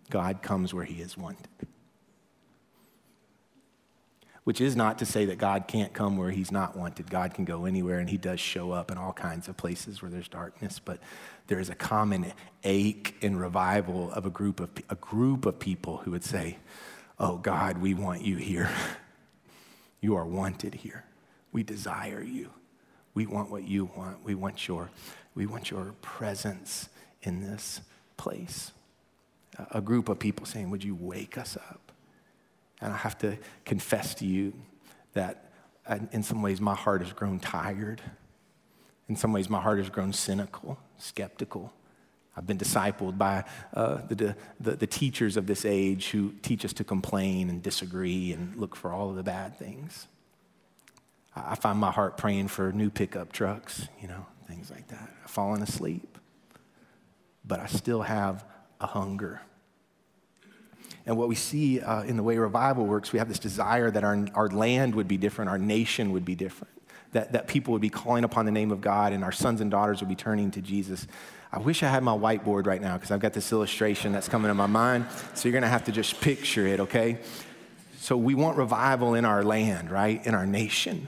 God 0.09 0.41
comes 0.41 0.73
where 0.73 0.85
he 0.85 1.01
is 1.01 1.17
wanted. 1.17 1.49
Which 4.45 4.61
is 4.61 4.77
not 4.77 4.99
to 4.99 5.05
say 5.05 5.25
that 5.25 5.37
God 5.37 5.67
can't 5.67 5.91
come 5.91 6.15
where 6.15 6.31
he's 6.31 6.53
not 6.53 6.77
wanted. 6.77 7.09
God 7.09 7.33
can 7.33 7.43
go 7.43 7.65
anywhere, 7.65 7.99
and 7.99 8.09
he 8.09 8.15
does 8.15 8.39
show 8.39 8.71
up 8.71 8.89
in 8.89 8.97
all 8.97 9.11
kinds 9.11 9.49
of 9.49 9.57
places 9.57 10.01
where 10.01 10.09
there's 10.09 10.29
darkness. 10.29 10.79
But 10.79 10.99
there 11.47 11.59
is 11.59 11.67
a 11.67 11.75
common 11.75 12.31
ache 12.63 13.15
and 13.21 13.37
revival 13.37 14.09
of 14.13 14.25
a 14.25 14.29
group 14.29 14.61
of, 14.61 14.69
a 14.89 14.95
group 14.95 15.45
of 15.45 15.59
people 15.59 15.97
who 15.97 16.11
would 16.11 16.23
say, 16.23 16.59
Oh, 17.19 17.35
God, 17.35 17.79
we 17.79 17.93
want 17.93 18.21
you 18.21 18.37
here. 18.37 18.69
You 20.01 20.15
are 20.15 20.25
wanted 20.25 20.75
here. 20.75 21.03
We 21.51 21.63
desire 21.63 22.21
you. 22.21 22.49
We 23.13 23.25
want 23.25 23.49
what 23.49 23.67
you 23.67 23.89
want. 23.95 24.23
We 24.23 24.35
want 24.35 24.67
your, 24.67 24.89
we 25.35 25.45
want 25.45 25.71
your 25.71 25.93
presence 26.01 26.89
in 27.23 27.41
this 27.41 27.81
place. 28.17 28.71
A 29.71 29.81
group 29.81 30.09
of 30.09 30.19
people 30.19 30.45
saying, 30.45 30.69
Would 30.69 30.83
you 30.83 30.95
wake 30.95 31.37
us 31.37 31.57
up? 31.57 31.91
And 32.81 32.93
I 32.93 32.97
have 32.97 33.17
to 33.19 33.37
confess 33.65 34.15
to 34.15 34.25
you 34.25 34.53
that 35.13 35.51
in 36.11 36.23
some 36.23 36.41
ways 36.41 36.61
my 36.61 36.75
heart 36.75 37.01
has 37.01 37.13
grown 37.13 37.39
tired. 37.39 38.01
In 39.09 39.15
some 39.15 39.33
ways, 39.33 39.49
my 39.49 39.59
heart 39.59 39.79
has 39.79 39.89
grown 39.89 40.13
cynical, 40.13 40.77
skeptical. 40.97 41.73
I've 42.37 42.45
been 42.45 42.59
discipled 42.59 43.17
by 43.17 43.43
uh, 43.73 44.01
the, 44.07 44.35
the, 44.59 44.75
the, 44.75 44.87
teachers 44.87 45.35
of 45.35 45.47
this 45.47 45.65
age 45.65 46.11
who 46.11 46.31
teach 46.43 46.63
us 46.63 46.71
to 46.73 46.83
complain 46.83 47.49
and 47.49 47.61
disagree 47.61 48.31
and 48.31 48.55
look 48.55 48.75
for 48.75 48.93
all 48.93 49.09
of 49.09 49.15
the 49.15 49.23
bad 49.23 49.57
things. 49.57 50.07
I 51.35 51.55
find 51.55 51.79
my 51.79 51.91
heart 51.91 52.17
praying 52.17 52.47
for 52.47 52.71
new 52.71 52.89
pickup 52.89 53.31
trucks, 53.31 53.87
you 54.01 54.07
know, 54.07 54.25
things 54.47 54.71
like 54.71 54.87
that. 54.87 55.09
I've 55.23 55.29
fallen 55.29 55.61
asleep, 55.61 56.17
but 57.45 57.59
I 57.59 57.67
still 57.67 58.01
have 58.01 58.45
a 58.81 58.87
hunger. 58.87 59.41
And 61.05 61.17
what 61.17 61.27
we 61.27 61.35
see 61.35 61.79
uh, 61.79 62.03
in 62.03 62.17
the 62.17 62.23
way 62.23 62.37
revival 62.37 62.85
works, 62.85 63.13
we 63.13 63.19
have 63.19 63.29
this 63.29 63.39
desire 63.39 63.89
that 63.89 64.03
our, 64.03 64.27
our 64.35 64.47
land 64.49 64.95
would 64.95 65.07
be 65.07 65.17
different, 65.17 65.49
our 65.49 65.57
nation 65.57 66.11
would 66.11 66.25
be 66.25 66.35
different, 66.35 66.73
that, 67.13 67.31
that 67.31 67.47
people 67.47 67.71
would 67.71 67.81
be 67.81 67.89
calling 67.89 68.23
upon 68.23 68.45
the 68.45 68.51
name 68.51 68.71
of 68.71 68.81
God, 68.81 69.13
and 69.13 69.23
our 69.23 69.31
sons 69.31 69.61
and 69.61 69.71
daughters 69.71 70.01
would 70.01 70.09
be 70.09 70.15
turning 70.15 70.51
to 70.51 70.61
Jesus. 70.61 71.07
I 71.51 71.59
wish 71.59 71.81
I 71.81 71.89
had 71.89 72.03
my 72.03 72.15
whiteboard 72.15 72.67
right 72.67 72.81
now 72.81 72.95
because 72.95 73.11
I've 73.11 73.21
got 73.21 73.33
this 73.33 73.51
illustration 73.51 74.11
that's 74.11 74.27
coming 74.27 74.49
to 74.49 74.53
my 74.53 74.67
mind. 74.67 75.07
So 75.33 75.47
you're 75.47 75.53
going 75.53 75.63
to 75.63 75.69
have 75.69 75.85
to 75.85 75.91
just 75.91 76.21
picture 76.21 76.67
it, 76.67 76.79
okay? 76.79 77.17
So 77.97 78.15
we 78.15 78.35
want 78.35 78.57
revival 78.57 79.15
in 79.15 79.25
our 79.25 79.43
land, 79.43 79.89
right? 79.89 80.23
In 80.25 80.35
our 80.35 80.45
nation. 80.45 81.07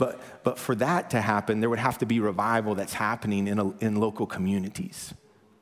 But, 0.00 0.18
but 0.44 0.58
for 0.58 0.74
that 0.76 1.10
to 1.10 1.20
happen, 1.20 1.60
there 1.60 1.68
would 1.68 1.78
have 1.78 1.98
to 1.98 2.06
be 2.06 2.20
revival 2.20 2.74
that's 2.74 2.94
happening 2.94 3.46
in, 3.46 3.58
a, 3.58 3.68
in 3.80 3.96
local 3.96 4.26
communities. 4.26 5.12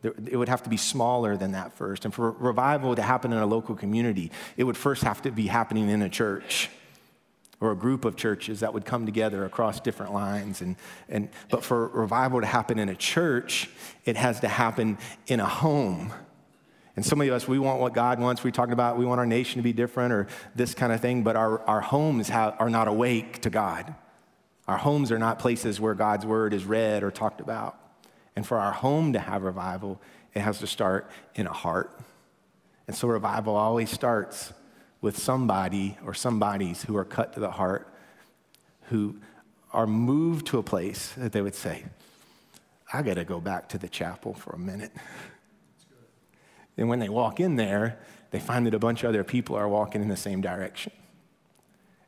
There, 0.00 0.14
it 0.30 0.36
would 0.36 0.48
have 0.48 0.62
to 0.62 0.70
be 0.70 0.76
smaller 0.76 1.36
than 1.36 1.52
that 1.52 1.72
first. 1.72 2.04
And 2.04 2.14
for 2.14 2.30
revival 2.30 2.94
to 2.94 3.02
happen 3.02 3.32
in 3.32 3.38
a 3.40 3.46
local 3.46 3.74
community, 3.74 4.30
it 4.56 4.62
would 4.62 4.76
first 4.76 5.02
have 5.02 5.22
to 5.22 5.32
be 5.32 5.48
happening 5.48 5.90
in 5.90 6.02
a 6.02 6.08
church 6.08 6.70
or 7.60 7.72
a 7.72 7.76
group 7.76 8.04
of 8.04 8.14
churches 8.14 8.60
that 8.60 8.72
would 8.72 8.84
come 8.84 9.06
together 9.06 9.44
across 9.44 9.80
different 9.80 10.14
lines. 10.14 10.62
And, 10.62 10.76
and, 11.08 11.30
but 11.50 11.64
for 11.64 11.88
revival 11.88 12.40
to 12.40 12.46
happen 12.46 12.78
in 12.78 12.88
a 12.88 12.94
church, 12.94 13.68
it 14.04 14.16
has 14.16 14.38
to 14.38 14.48
happen 14.48 14.98
in 15.26 15.40
a 15.40 15.48
home. 15.48 16.12
And 16.94 17.04
some 17.04 17.20
of 17.20 17.28
us, 17.28 17.48
we 17.48 17.58
want 17.58 17.80
what 17.80 17.92
God 17.92 18.20
wants. 18.20 18.44
We're 18.44 18.52
talking 18.52 18.72
about 18.72 18.98
we 18.98 19.04
want 19.04 19.18
our 19.18 19.26
nation 19.26 19.58
to 19.58 19.64
be 19.64 19.72
different 19.72 20.12
or 20.12 20.28
this 20.54 20.74
kind 20.74 20.92
of 20.92 21.00
thing, 21.00 21.24
but 21.24 21.34
our, 21.34 21.60
our 21.62 21.80
homes 21.80 22.28
have, 22.28 22.54
are 22.60 22.70
not 22.70 22.86
awake 22.86 23.40
to 23.40 23.50
God. 23.50 23.96
Our 24.68 24.76
homes 24.76 25.10
are 25.10 25.18
not 25.18 25.38
places 25.38 25.80
where 25.80 25.94
God's 25.94 26.26
word 26.26 26.52
is 26.52 26.66
read 26.66 27.02
or 27.02 27.10
talked 27.10 27.40
about. 27.40 27.80
And 28.36 28.46
for 28.46 28.58
our 28.58 28.72
home 28.72 29.14
to 29.14 29.18
have 29.18 29.42
revival, 29.42 30.00
it 30.34 30.40
has 30.40 30.58
to 30.58 30.66
start 30.66 31.10
in 31.34 31.46
a 31.46 31.52
heart. 31.52 31.98
And 32.86 32.94
so 32.94 33.08
revival 33.08 33.56
always 33.56 33.90
starts 33.90 34.52
with 35.00 35.16
somebody 35.16 35.96
or 36.04 36.12
somebodies 36.12 36.82
who 36.82 36.96
are 36.96 37.04
cut 37.04 37.32
to 37.32 37.40
the 37.40 37.50
heart, 37.50 37.92
who 38.90 39.16
are 39.72 39.86
moved 39.86 40.46
to 40.48 40.58
a 40.58 40.62
place 40.62 41.12
that 41.16 41.32
they 41.32 41.40
would 41.40 41.54
say, 41.54 41.84
I 42.92 43.02
got 43.02 43.14
to 43.14 43.24
go 43.24 43.40
back 43.40 43.70
to 43.70 43.78
the 43.78 43.88
chapel 43.88 44.34
for 44.34 44.54
a 44.54 44.58
minute. 44.58 44.92
And 46.76 46.88
when 46.88 46.98
they 46.98 47.08
walk 47.08 47.40
in 47.40 47.56
there, 47.56 47.98
they 48.30 48.38
find 48.38 48.66
that 48.66 48.74
a 48.74 48.78
bunch 48.78 49.02
of 49.02 49.08
other 49.08 49.24
people 49.24 49.56
are 49.56 49.68
walking 49.68 50.02
in 50.02 50.08
the 50.08 50.16
same 50.16 50.40
direction. 50.42 50.92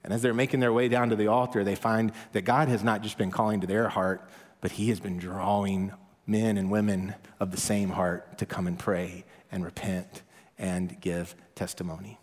And 0.03 0.13
as 0.13 0.23
they're 0.23 0.35
making 0.35 0.61
their 0.61 0.73
way 0.73 0.89
down 0.89 1.11
to 1.11 1.17
the 1.17 1.27
altar, 1.27 1.63
they 1.63 1.75
find 1.75 2.13
that 2.33 2.43
God 2.43 2.69
has 2.69 2.83
not 2.83 3.03
just 3.03 3.19
been 3.19 3.31
calling 3.31 3.61
to 3.61 3.67
their 3.67 3.89
heart, 3.89 4.29
but 4.61 4.73
He 4.73 4.89
has 4.89 5.01
been 5.01 5.19
drawing 5.19 5.93
men 6.27 6.57
and 6.57 6.71
women 6.71 7.15
of 7.39 7.51
the 7.51 7.61
same 7.61 7.91
heart 7.91 8.39
to 8.39 8.47
come 8.47 8.67
and 8.67 8.79
pray 8.79 9.25
and 9.51 9.65
repent 9.65 10.23
and 10.59 11.01
give 11.01 11.35
testimony. 11.55 12.19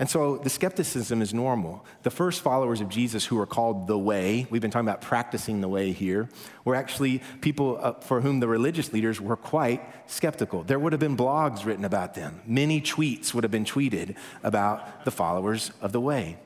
And 0.00 0.08
so 0.08 0.36
the 0.36 0.50
skepticism 0.50 1.20
is 1.22 1.34
normal. 1.34 1.84
The 2.04 2.10
first 2.10 2.40
followers 2.40 2.80
of 2.80 2.88
Jesus 2.88 3.24
who 3.24 3.34
were 3.34 3.46
called 3.46 3.88
the 3.88 3.98
way, 3.98 4.46
we've 4.48 4.62
been 4.62 4.70
talking 4.70 4.86
about 4.86 5.00
practicing 5.00 5.60
the 5.60 5.66
way 5.66 5.90
here, 5.90 6.28
were 6.64 6.76
actually 6.76 7.20
people 7.40 7.78
uh, 7.82 7.94
for 7.94 8.20
whom 8.20 8.38
the 8.38 8.46
religious 8.46 8.92
leaders 8.92 9.20
were 9.20 9.36
quite 9.36 9.82
skeptical. 10.08 10.62
There 10.62 10.78
would 10.78 10.92
have 10.92 11.00
been 11.00 11.16
blogs 11.16 11.64
written 11.64 11.84
about 11.84 12.14
them, 12.14 12.42
many 12.46 12.80
tweets 12.80 13.34
would 13.34 13.42
have 13.42 13.50
been 13.50 13.64
tweeted 13.64 14.14
about 14.44 15.04
the 15.04 15.10
followers 15.10 15.72
of 15.80 15.90
the 15.90 16.00
way. 16.00 16.36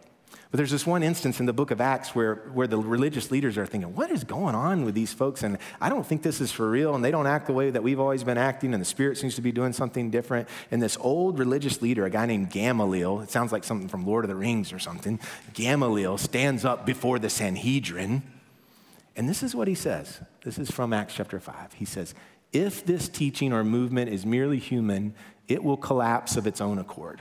But 0.51 0.59
there's 0.59 0.71
this 0.71 0.87
one 0.87 1.03
instance 1.03 1.41
in 1.41 1.47
the 1.47 1.53
book 1.53 1.71
of 1.71 1.81
Acts 1.81 2.15
where, 2.15 2.37
where 2.53 2.67
the 2.67 2.77
religious 2.77 3.31
leaders 3.31 3.57
are 3.57 3.65
thinking, 3.65 3.95
what 3.95 4.11
is 4.11 4.23
going 4.23 4.55
on 4.55 4.85
with 4.85 4.95
these 4.95 5.13
folks? 5.13 5.43
And 5.43 5.57
I 5.81 5.89
don't 5.89 6.07
think 6.07 6.23
this 6.23 6.41
is 6.41 6.53
for 6.53 6.71
real. 6.71 6.95
And 6.95 7.03
they 7.03 7.11
don't 7.11 7.27
act 7.27 7.47
the 7.47 7.53
way 7.53 7.71
that 7.71 7.83
we've 7.83 7.99
always 7.99 8.23
been 8.23 8.37
acting. 8.37 8.75
And 8.75 8.81
the 8.81 8.87
Spirit 8.87 9.17
seems 9.17 9.35
to 9.37 9.41
be 9.41 9.51
doing 9.51 9.73
something 9.73 10.11
different. 10.11 10.49
And 10.71 10.83
this 10.83 10.99
old 11.01 11.39
religious 11.39 11.81
leader, 11.81 12.05
a 12.05 12.11
guy 12.11 12.27
named 12.27 12.51
Gamaliel, 12.51 13.21
it 13.21 13.31
sounds 13.31 13.51
like 13.51 13.65
something 13.65 13.89
from 13.89 14.07
Lord 14.07 14.25
of 14.25 14.29
the 14.29 14.37
Rings 14.37 14.73
or 14.73 14.79
something, 14.79 15.19
Gamaliel 15.55 16.19
stands 16.19 16.65
up 16.65 16.85
before 16.85 17.19
the 17.19 17.31
Sanhedrin. 17.31 18.23
And 19.17 19.29
this 19.29 19.43
is 19.43 19.55
what 19.55 19.69
he 19.69 19.75
says. 19.75 20.21
This 20.45 20.59
is 20.59 20.71
from 20.71 20.93
Acts 20.93 21.15
chapter 21.15 21.41
5. 21.41 21.75
He 21.75 21.85
says, 21.85 22.15
if 22.53 22.85
this 22.85 23.09
teaching 23.09 23.53
or 23.53 23.65
movement 23.65 24.11
is 24.11 24.27
merely 24.27 24.59
human, 24.59 25.15
it 25.49 25.65
will 25.65 25.77
collapse 25.77 26.37
of 26.37 26.47
its 26.47 26.61
own 26.61 26.79
accord. 26.79 27.21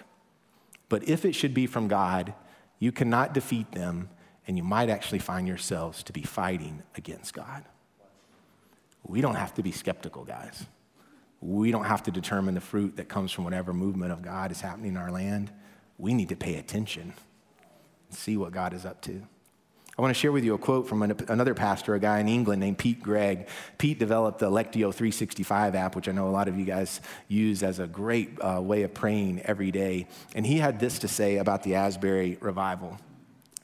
But 0.90 1.08
if 1.08 1.24
it 1.24 1.34
should 1.34 1.54
be 1.54 1.68
from 1.68 1.88
God, 1.88 2.34
you 2.82 2.92
cannot 2.92 3.36
defeat 3.36 3.72
them, 3.74 4.10
and 4.48 4.58
you 4.58 4.64
might 4.64 4.90
actually 4.90 5.20
find 5.20 5.48
yourselves 5.48 6.02
to 6.02 6.12
be 6.12 6.24
fighting 6.24 6.82
against 6.96 7.32
God. 7.32 7.64
We 9.04 9.22
don't 9.22 9.36
have 9.36 9.54
to 9.54 9.62
be 9.62 9.72
skeptical, 9.72 10.26
guys. 10.26 10.66
We 11.42 11.70
don't 11.70 11.86
have 11.86 12.02
to 12.04 12.12
determine 12.12 12.56
the 12.56 12.62
fruit 12.62 12.98
that 12.98 13.08
comes 13.08 13.32
from 13.32 13.44
whatever 13.44 13.72
movement 13.72 14.12
of 14.12 14.24
God 14.24 14.52
is 14.52 14.62
happening 14.62 14.94
in 14.94 14.98
our 14.98 15.12
land. 15.12 15.52
We 16.00 16.16
need 16.16 16.30
to 16.30 16.36
pay 16.36 16.56
attention 16.56 17.14
and 18.10 18.18
see 18.18 18.36
what 18.36 18.52
God 18.52 18.74
is 18.74 18.84
up 18.84 19.00
to. 19.04 19.22
I 20.02 20.04
want 20.04 20.16
to 20.16 20.20
share 20.20 20.32
with 20.32 20.44
you 20.44 20.56
a 20.56 20.58
quote 20.58 20.88
from 20.88 21.04
another 21.04 21.54
pastor, 21.54 21.94
a 21.94 22.00
guy 22.00 22.18
in 22.18 22.28
England 22.28 22.60
named 22.60 22.80
Pete 22.80 23.04
Greig. 23.04 23.48
Pete 23.78 24.00
developed 24.00 24.40
the 24.40 24.50
Lectio 24.50 24.92
365 24.92 25.76
app, 25.76 25.96
which 25.96 26.10
I 26.10 26.12
know 26.12 26.28
a 26.28 26.32
lot 26.32 26.48
of 26.48 26.58
you 26.58 26.66
guys 26.66 27.02
use 27.28 27.62
as 27.62 27.78
a 27.78 27.86
great 27.86 28.32
uh, 28.42 28.60
way 28.64 28.82
of 28.82 28.96
praying 28.96 29.42
every 29.42 29.70
day. 29.70 30.08
And 30.34 30.44
he 30.44 30.58
had 30.58 30.80
this 30.80 30.98
to 30.98 31.08
say 31.08 31.38
about 31.38 31.62
the 31.62 31.76
Asbury 31.76 32.40
revival. 32.42 32.98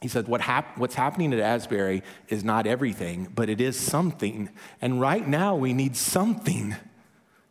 He 0.00 0.06
said, 0.06 0.28
what 0.28 0.40
hap- 0.40 0.78
What's 0.78 0.94
happening 0.94 1.32
at 1.32 1.40
Asbury 1.40 2.04
is 2.28 2.44
not 2.44 2.68
everything, 2.68 3.32
but 3.34 3.48
it 3.48 3.60
is 3.60 3.76
something. 3.76 4.48
And 4.80 5.00
right 5.00 5.26
now, 5.26 5.56
we 5.56 5.72
need 5.72 5.96
something 5.96 6.76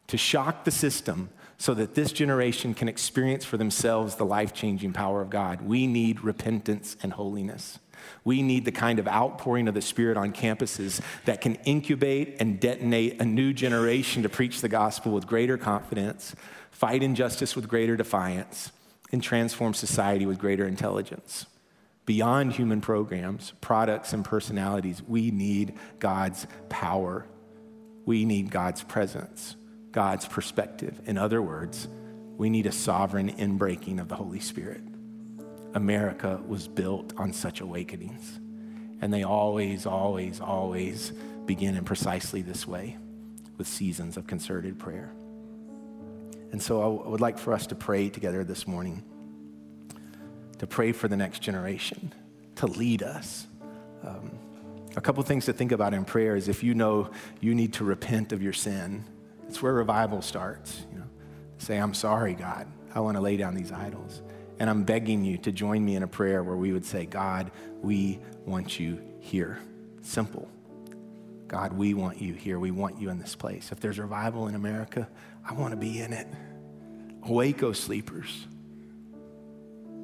to 0.07 0.17
shock 0.17 0.63
the 0.63 0.71
system 0.71 1.27
so 1.57 1.73
that 1.73 1.95
this 1.95 2.13
generation 2.13 2.73
can 2.73 2.87
experience 2.87 3.43
for 3.43 3.57
themselves 3.57 4.15
the 4.15 4.25
life 4.25 4.53
changing 4.53 4.93
power 4.93 5.21
of 5.21 5.29
God. 5.29 5.61
We 5.61 5.87
need 5.87 6.21
repentance 6.21 6.95
and 7.03 7.11
holiness. 7.11 7.79
We 8.23 8.41
need 8.41 8.65
the 8.65 8.71
kind 8.71 8.99
of 8.99 9.07
outpouring 9.07 9.67
of 9.67 9.73
the 9.73 9.81
Spirit 9.81 10.17
on 10.17 10.33
campuses 10.33 11.01
that 11.25 11.41
can 11.41 11.55
incubate 11.65 12.37
and 12.39 12.59
detonate 12.59 13.21
a 13.21 13.25
new 13.25 13.53
generation 13.53 14.23
to 14.23 14.29
preach 14.29 14.61
the 14.61 14.69
gospel 14.69 15.11
with 15.11 15.27
greater 15.27 15.57
confidence, 15.57 16.35
fight 16.71 17.03
injustice 17.03 17.55
with 17.55 17.67
greater 17.67 17.95
defiance, 17.95 18.71
and 19.11 19.23
transform 19.23 19.73
society 19.73 20.25
with 20.25 20.37
greater 20.37 20.67
intelligence. 20.67 21.45
Beyond 22.05 22.53
human 22.53 22.81
programs, 22.81 23.53
products, 23.59 24.13
and 24.13 24.23
personalities, 24.23 25.01
we 25.05 25.31
need 25.31 25.73
God's 25.99 26.47
power. 26.69 27.25
We 28.05 28.23
need 28.23 28.49
God's 28.49 28.83
presence, 28.83 29.57
God's 29.91 30.25
perspective. 30.25 31.01
In 31.05 31.17
other 31.17 31.41
words, 31.41 31.89
we 32.37 32.49
need 32.49 32.65
a 32.65 32.71
sovereign 32.71 33.29
inbreaking 33.35 33.99
of 33.99 34.07
the 34.07 34.15
Holy 34.15 34.39
Spirit. 34.39 34.81
America 35.77 36.41
was 36.47 36.67
built 36.67 37.13
on 37.17 37.31
such 37.31 37.61
awakenings. 37.61 38.39
And 38.99 39.13
they 39.13 39.21
always, 39.21 39.85
always, 39.85 40.41
always 40.41 41.11
begin 41.45 41.75
in 41.75 41.85
precisely 41.85 42.41
this 42.41 42.67
way 42.67 42.97
with 43.57 43.67
seasons 43.67 44.17
of 44.17 44.25
concerted 44.25 44.79
prayer. 44.79 45.11
And 46.51 46.61
so 46.61 46.81
I 46.81 47.09
would 47.09 47.21
like 47.21 47.37
for 47.37 47.53
us 47.53 47.67
to 47.67 47.75
pray 47.75 48.09
together 48.09 48.43
this 48.43 48.65
morning, 48.67 49.03
to 50.57 50.65
pray 50.65 50.93
for 50.93 51.07
the 51.07 51.15
next 51.15 51.43
generation, 51.43 52.11
to 52.55 52.65
lead 52.65 53.03
us. 53.03 53.45
Um, 54.03 54.31
a 54.95 55.01
couple 55.01 55.21
things 55.21 55.45
to 55.45 55.53
think 55.53 55.71
about 55.71 55.93
in 55.93 56.05
prayer 56.05 56.35
is 56.35 56.47
if 56.47 56.63
you 56.63 56.73
know 56.73 57.11
you 57.39 57.53
need 57.53 57.73
to 57.73 57.83
repent 57.83 58.31
of 58.31 58.41
your 58.41 58.53
sin, 58.53 59.05
it's 59.47 59.61
where 59.61 59.73
revival 59.73 60.23
starts. 60.23 60.81
You 60.91 60.99
know, 60.99 61.07
say, 61.59 61.77
I'm 61.77 61.93
sorry, 61.93 62.33
God. 62.33 62.65
I 62.95 62.99
want 63.01 63.15
to 63.15 63.21
lay 63.21 63.37
down 63.37 63.53
these 63.53 63.71
idols. 63.71 64.23
And 64.59 64.69
I'm 64.69 64.83
begging 64.83 65.23
you 65.23 65.37
to 65.39 65.51
join 65.51 65.85
me 65.85 65.95
in 65.95 66.03
a 66.03 66.07
prayer 66.07 66.43
where 66.43 66.55
we 66.55 66.73
would 66.73 66.85
say, 66.85 67.05
God, 67.05 67.51
we 67.81 68.19
want 68.45 68.79
you 68.79 68.99
here. 69.19 69.59
Simple. 70.01 70.49
God, 71.47 71.73
we 71.73 71.93
want 71.93 72.21
you 72.21 72.33
here. 72.33 72.59
We 72.59 72.71
want 72.71 72.99
you 72.99 73.09
in 73.09 73.19
this 73.19 73.35
place. 73.35 73.71
If 73.71 73.79
there's 73.79 73.99
revival 73.99 74.47
in 74.47 74.55
America, 74.55 75.07
I 75.47 75.53
want 75.53 75.71
to 75.71 75.77
be 75.77 76.01
in 76.01 76.11
it. 76.11 76.27
Awake, 77.23 77.63
O 77.63 77.71
sleepers. 77.71 78.47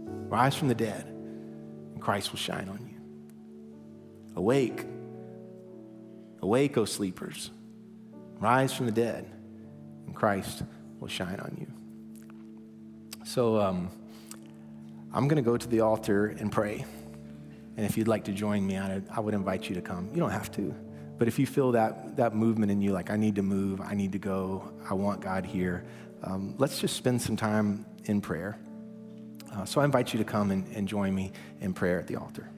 Rise 0.05 0.55
from 0.55 0.67
the 0.67 0.75
dead, 0.75 1.05
and 1.05 2.01
Christ 2.01 2.31
will 2.31 2.39
shine 2.39 2.69
on 2.69 2.79
you. 2.87 4.35
Awake. 4.35 4.85
Awake, 6.41 6.77
O 6.77 6.85
sleepers. 6.85 7.51
Rise 8.39 8.73
from 8.73 8.85
the 8.85 8.91
dead, 8.91 9.29
and 10.05 10.15
Christ 10.15 10.63
will 10.99 11.07
shine 11.07 11.39
on 11.39 11.57
you. 11.59 11.67
So, 13.25 13.59
um, 13.59 13.89
I'm 15.13 15.27
going 15.27 15.43
to 15.43 15.47
go 15.47 15.57
to 15.57 15.67
the 15.67 15.81
altar 15.81 16.27
and 16.39 16.51
pray. 16.51 16.85
And 17.77 17.85
if 17.85 17.97
you'd 17.97 18.07
like 18.07 18.23
to 18.25 18.31
join 18.31 18.65
me 18.65 18.77
on 18.77 18.91
it, 18.91 19.03
I 19.15 19.19
would 19.19 19.33
invite 19.33 19.69
you 19.69 19.75
to 19.75 19.81
come. 19.81 20.09
You 20.13 20.19
don't 20.19 20.31
have 20.31 20.51
to. 20.53 20.73
But 21.17 21.27
if 21.27 21.37
you 21.37 21.45
feel 21.45 21.71
that, 21.73 22.17
that 22.17 22.35
movement 22.35 22.71
in 22.71 22.81
you, 22.81 22.91
like, 22.91 23.09
I 23.09 23.15
need 23.15 23.35
to 23.35 23.43
move, 23.43 23.79
I 23.81 23.93
need 23.93 24.11
to 24.13 24.19
go, 24.19 24.71
I 24.89 24.93
want 24.95 25.21
God 25.21 25.45
here, 25.45 25.85
um, 26.23 26.55
let's 26.57 26.79
just 26.79 26.95
spend 26.95 27.21
some 27.21 27.35
time 27.35 27.85
in 28.05 28.21
prayer. 28.21 28.57
Uh, 29.55 29.65
so 29.65 29.81
I 29.81 29.85
invite 29.85 30.13
you 30.13 30.17
to 30.17 30.25
come 30.25 30.49
and, 30.51 30.65
and 30.75 30.87
join 30.87 31.13
me 31.13 31.31
in 31.61 31.73
prayer 31.73 31.99
at 31.99 32.07
the 32.07 32.15
altar. 32.15 32.49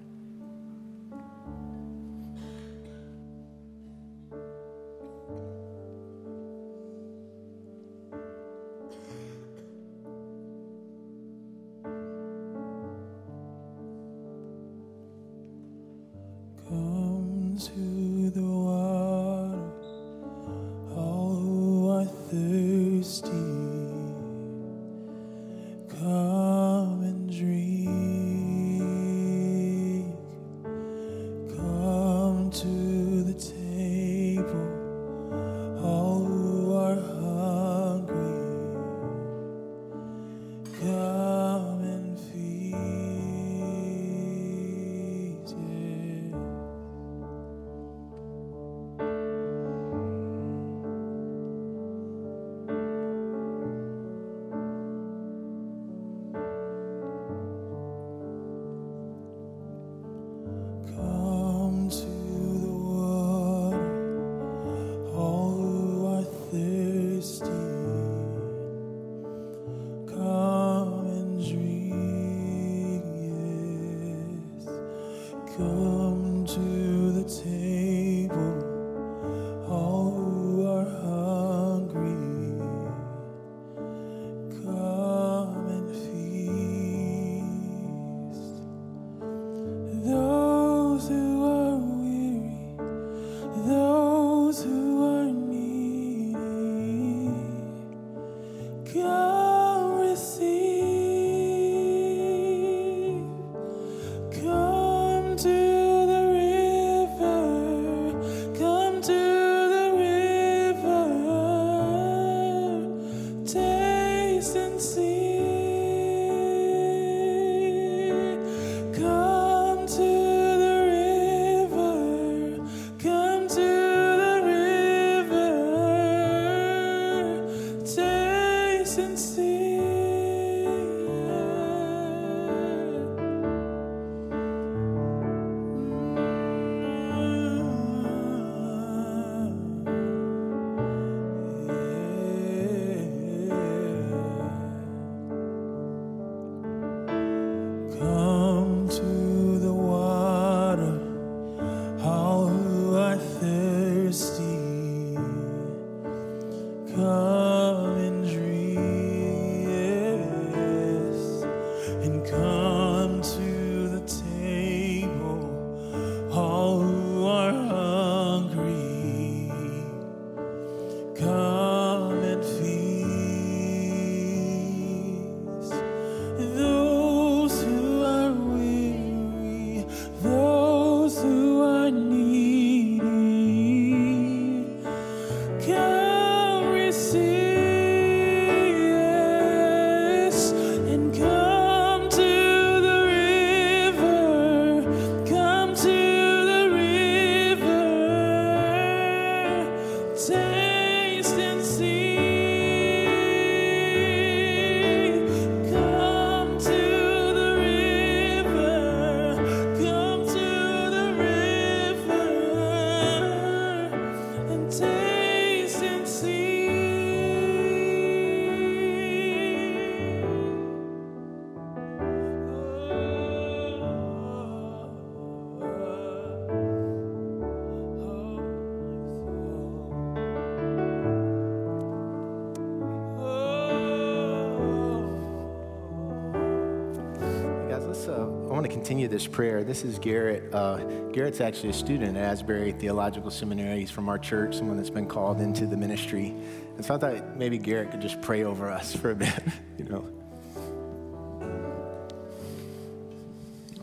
This 239.07 239.27
prayer. 239.27 239.63
This 239.63 239.83
is 239.83 239.99
Garrett. 239.99 240.53
Uh, 240.53 240.77
Garrett's 241.11 241.41
actually 241.41 241.69
a 241.69 241.73
student 241.73 242.17
at 242.17 242.23
Asbury 242.23 242.71
Theological 242.71 243.31
Seminary. 243.31 243.79
He's 243.79 243.91
from 243.91 244.09
our 244.09 244.17
church, 244.17 244.55
someone 244.55 244.77
that's 244.77 244.89
been 244.89 245.07
called 245.07 245.39
into 245.39 245.65
the 245.65 245.77
ministry. 245.77 246.27
And 246.75 246.85
so 246.85 246.95
I 246.95 246.97
thought 246.97 247.37
maybe 247.37 247.57
Garrett 247.57 247.91
could 247.91 248.01
just 248.01 248.21
pray 248.21 248.43
over 248.43 248.69
us 248.69 248.95
for 248.95 249.11
a 249.11 249.15
bit, 249.25 249.33
you 249.77 249.85
know. 249.85 250.07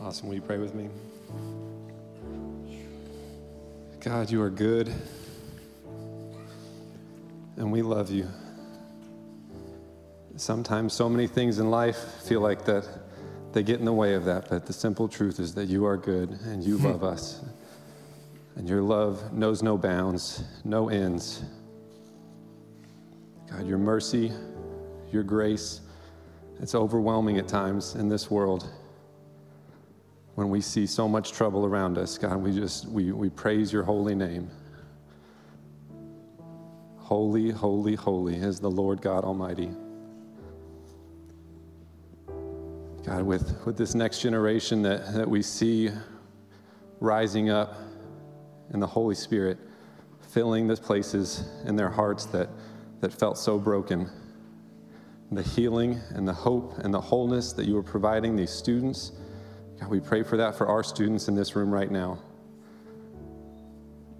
Awesome. 0.01 0.27
Will 0.27 0.35
you 0.35 0.41
pray 0.41 0.57
with 0.57 0.75
me? 0.75 0.89
God, 4.01 4.29
you 4.29 4.41
are 4.41 4.49
good, 4.49 4.93
and 7.55 7.71
we 7.71 7.81
love 7.81 8.11
you. 8.11 8.27
Sometimes 10.35 10.93
so 10.93 11.07
many 11.07 11.27
things 11.27 11.59
in 11.59 11.71
life 11.71 11.97
feel 12.23 12.41
like 12.41 12.65
that 12.65 12.85
they 13.53 13.63
get 13.63 13.79
in 13.79 13.85
the 13.85 13.93
way 13.93 14.15
of 14.15 14.25
that, 14.25 14.49
but 14.49 14.65
the 14.65 14.73
simple 14.73 15.07
truth 15.07 15.39
is 15.39 15.53
that 15.53 15.65
you 15.65 15.85
are 15.85 15.97
good 15.97 16.31
and 16.45 16.63
you 16.63 16.77
love 16.77 17.03
us. 17.13 17.41
And 18.55 18.67
your 18.67 18.81
love 18.81 19.33
knows 19.33 19.63
no 19.63 19.77
bounds, 19.77 20.43
no 20.63 20.89
ends. 20.89 21.43
God, 23.49 23.67
your 23.67 23.77
mercy, 23.77 24.31
your 25.11 25.23
grace, 25.23 25.81
it's 26.59 26.75
overwhelming 26.75 27.37
at 27.39 27.47
times 27.47 27.95
in 27.95 28.09
this 28.09 28.29
world 28.29 28.69
when 30.35 30.49
we 30.49 30.61
see 30.61 30.85
so 30.85 31.07
much 31.07 31.31
trouble 31.31 31.65
around 31.65 31.97
us. 31.97 32.17
God, 32.17 32.37
we 32.37 32.51
just, 32.51 32.87
we, 32.87 33.11
we 33.11 33.29
praise 33.29 33.71
your 33.71 33.83
holy 33.83 34.15
name. 34.15 34.49
Holy, 36.97 37.51
holy, 37.51 37.95
holy 37.95 38.35
is 38.35 38.59
the 38.59 38.71
Lord 38.71 39.01
God 39.01 39.23
Almighty. 39.23 39.69
God, 43.05 43.23
with, 43.23 43.65
with 43.65 43.77
this 43.77 43.95
next 43.95 44.21
generation 44.21 44.81
that, 44.83 45.13
that 45.13 45.29
we 45.29 45.41
see 45.41 45.89
rising 46.99 47.49
up 47.49 47.75
in 48.73 48.79
the 48.79 48.87
Holy 48.87 49.15
Spirit, 49.15 49.57
filling 50.31 50.67
the 50.67 50.77
places 50.77 51.43
in 51.65 51.75
their 51.75 51.89
hearts 51.89 52.25
that, 52.27 52.49
that 53.01 53.13
felt 53.13 53.37
so 53.37 53.59
broken. 53.59 54.09
The 55.31 55.43
healing 55.43 55.99
and 56.11 56.27
the 56.27 56.33
hope 56.33 56.77
and 56.79 56.93
the 56.93 57.01
wholeness 57.01 57.53
that 57.53 57.65
you 57.65 57.77
are 57.77 57.83
providing 57.83 58.35
these 58.35 58.51
students 58.51 59.11
God, 59.83 59.89
we 59.89 59.99
pray 59.99 60.23
for 60.23 60.37
that 60.37 60.55
for 60.55 60.67
our 60.67 60.81
students 60.81 61.27
in 61.27 61.35
this 61.35 61.57
room 61.57 61.69
right 61.69 61.91
now. 61.91 62.19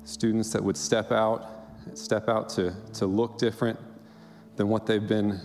Students 0.04 0.52
that 0.52 0.62
would 0.62 0.76
step 0.76 1.12
out, 1.12 1.46
step 1.93 2.28
out 2.28 2.50
to, 2.50 2.76
to 2.96 3.06
look 3.06 3.38
different 3.38 3.80
than 4.58 4.67
what 4.67 4.86
they've 4.86 5.08
been, 5.08 5.39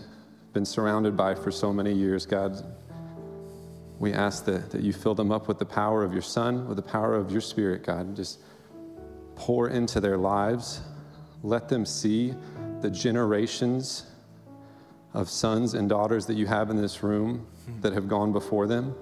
been 0.52 0.64
surrounded 0.64 1.16
by 1.16 1.36
for 1.36 1.52
so 1.52 1.72
many 1.72 1.92
years. 1.92 2.26
God, 2.26 2.64
we 3.98 4.12
ask 4.12 4.44
that, 4.44 4.70
that 4.70 4.82
you 4.82 4.92
fill 4.92 5.14
them 5.14 5.32
up 5.32 5.48
with 5.48 5.58
the 5.58 5.66
power 5.66 6.04
of 6.04 6.12
your 6.12 6.22
Son, 6.22 6.68
with 6.68 6.76
the 6.76 6.82
power 6.82 7.14
of 7.14 7.32
your 7.32 7.40
Spirit, 7.40 7.84
God. 7.84 8.14
Just 8.14 8.40
pour 9.34 9.68
into 9.68 10.00
their 10.00 10.16
lives. 10.16 10.80
Let 11.42 11.68
them 11.68 11.84
see 11.84 12.34
the 12.80 12.90
generations 12.90 14.06
of 15.14 15.28
sons 15.28 15.74
and 15.74 15.88
daughters 15.88 16.26
that 16.26 16.34
you 16.34 16.46
have 16.46 16.70
in 16.70 16.76
this 16.76 17.02
room 17.02 17.46
that 17.80 17.92
have 17.92 18.08
gone 18.08 18.32
before 18.32 18.66
them 18.66 18.94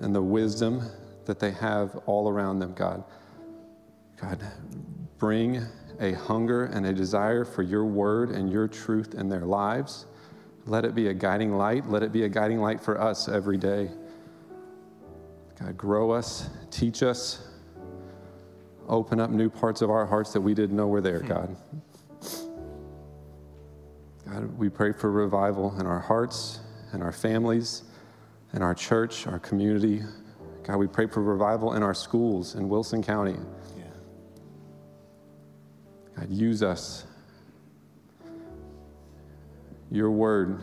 and 0.00 0.14
the 0.14 0.22
wisdom 0.22 0.82
that 1.26 1.38
they 1.38 1.50
have 1.52 1.96
all 2.06 2.28
around 2.28 2.58
them, 2.58 2.72
God. 2.74 3.04
God, 4.20 4.40
bring 5.18 5.62
a 6.00 6.12
hunger 6.12 6.64
and 6.64 6.86
a 6.86 6.92
desire 6.92 7.44
for 7.44 7.62
your 7.62 7.84
word 7.84 8.30
and 8.30 8.50
your 8.50 8.66
truth 8.66 9.14
in 9.14 9.28
their 9.28 9.44
lives. 9.44 10.06
Let 10.66 10.84
it 10.84 10.94
be 10.94 11.08
a 11.08 11.14
guiding 11.14 11.56
light. 11.56 11.88
Let 11.88 12.02
it 12.02 12.12
be 12.12 12.24
a 12.24 12.28
guiding 12.28 12.60
light 12.60 12.80
for 12.80 13.00
us 13.00 13.28
every 13.28 13.56
day. 13.56 13.90
God, 15.58 15.76
grow 15.76 16.10
us, 16.10 16.48
teach 16.70 17.02
us, 17.02 17.48
open 18.88 19.20
up 19.20 19.30
new 19.30 19.50
parts 19.50 19.82
of 19.82 19.90
our 19.90 20.06
hearts 20.06 20.32
that 20.32 20.40
we 20.40 20.54
didn't 20.54 20.76
know 20.76 20.86
were 20.86 21.00
there, 21.00 21.20
hmm. 21.20 21.28
God. 21.28 21.56
God, 24.26 24.58
we 24.58 24.68
pray 24.68 24.92
for 24.92 25.10
revival 25.10 25.78
in 25.80 25.86
our 25.86 25.98
hearts 25.98 26.60
and 26.92 27.02
our 27.02 27.12
families 27.12 27.82
in 28.52 28.62
our 28.62 28.74
church, 28.74 29.26
our 29.26 29.38
community. 29.38 30.02
God, 30.64 30.76
we 30.76 30.86
pray 30.86 31.06
for 31.06 31.22
revival 31.22 31.74
in 31.74 31.82
our 31.82 31.94
schools 31.94 32.54
in 32.54 32.68
Wilson 32.68 33.02
County. 33.02 33.36
Yeah. 33.76 33.84
God, 36.16 36.30
use 36.30 36.62
us. 36.62 37.06
Your 39.90 40.10
word, 40.10 40.60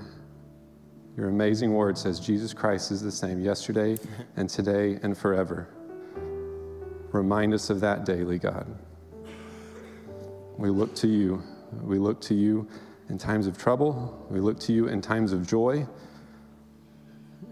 your 1.17 1.29
amazing 1.29 1.73
word 1.73 1.97
says 1.97 2.19
Jesus 2.19 2.53
Christ 2.53 2.91
is 2.91 3.01
the 3.01 3.11
same 3.11 3.39
yesterday 3.39 3.97
and 4.35 4.49
today 4.49 4.99
and 5.03 5.17
forever. 5.17 5.67
Remind 7.11 7.53
us 7.53 7.69
of 7.69 7.79
that 7.81 8.05
daily, 8.05 8.37
God. 8.37 8.67
We 10.57 10.69
look 10.69 10.95
to 10.95 11.07
you. 11.07 11.41
We 11.81 11.99
look 11.99 12.21
to 12.21 12.33
you 12.33 12.67
in 13.09 13.17
times 13.17 13.47
of 13.47 13.57
trouble. 13.57 14.25
We 14.29 14.39
look 14.39 14.59
to 14.61 14.73
you 14.73 14.87
in 14.87 15.01
times 15.01 15.31
of 15.31 15.47
joy 15.47 15.87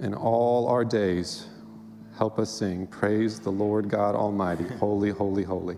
in 0.01 0.13
all 0.13 0.67
our 0.67 0.83
days, 0.83 1.47
help 2.17 2.39
us 2.39 2.49
sing, 2.49 2.88
Praise 2.88 3.39
the 3.39 3.51
Lord 3.51 3.89
God 3.89 4.15
Almighty, 4.15 4.67
holy, 4.79 5.11
holy, 5.11 5.43
holy. 5.43 5.77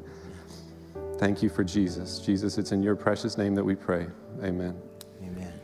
Thank 1.17 1.41
you 1.41 1.49
for 1.49 1.63
Jesus. 1.63 2.19
Jesus, 2.19 2.57
it's 2.57 2.71
in 2.71 2.83
your 2.83 2.95
precious 2.95 3.38
name 3.38 3.55
that 3.55 3.63
we 3.63 3.75
pray. 3.75 4.07
Amen. 4.43 4.75
Amen. 5.23 5.57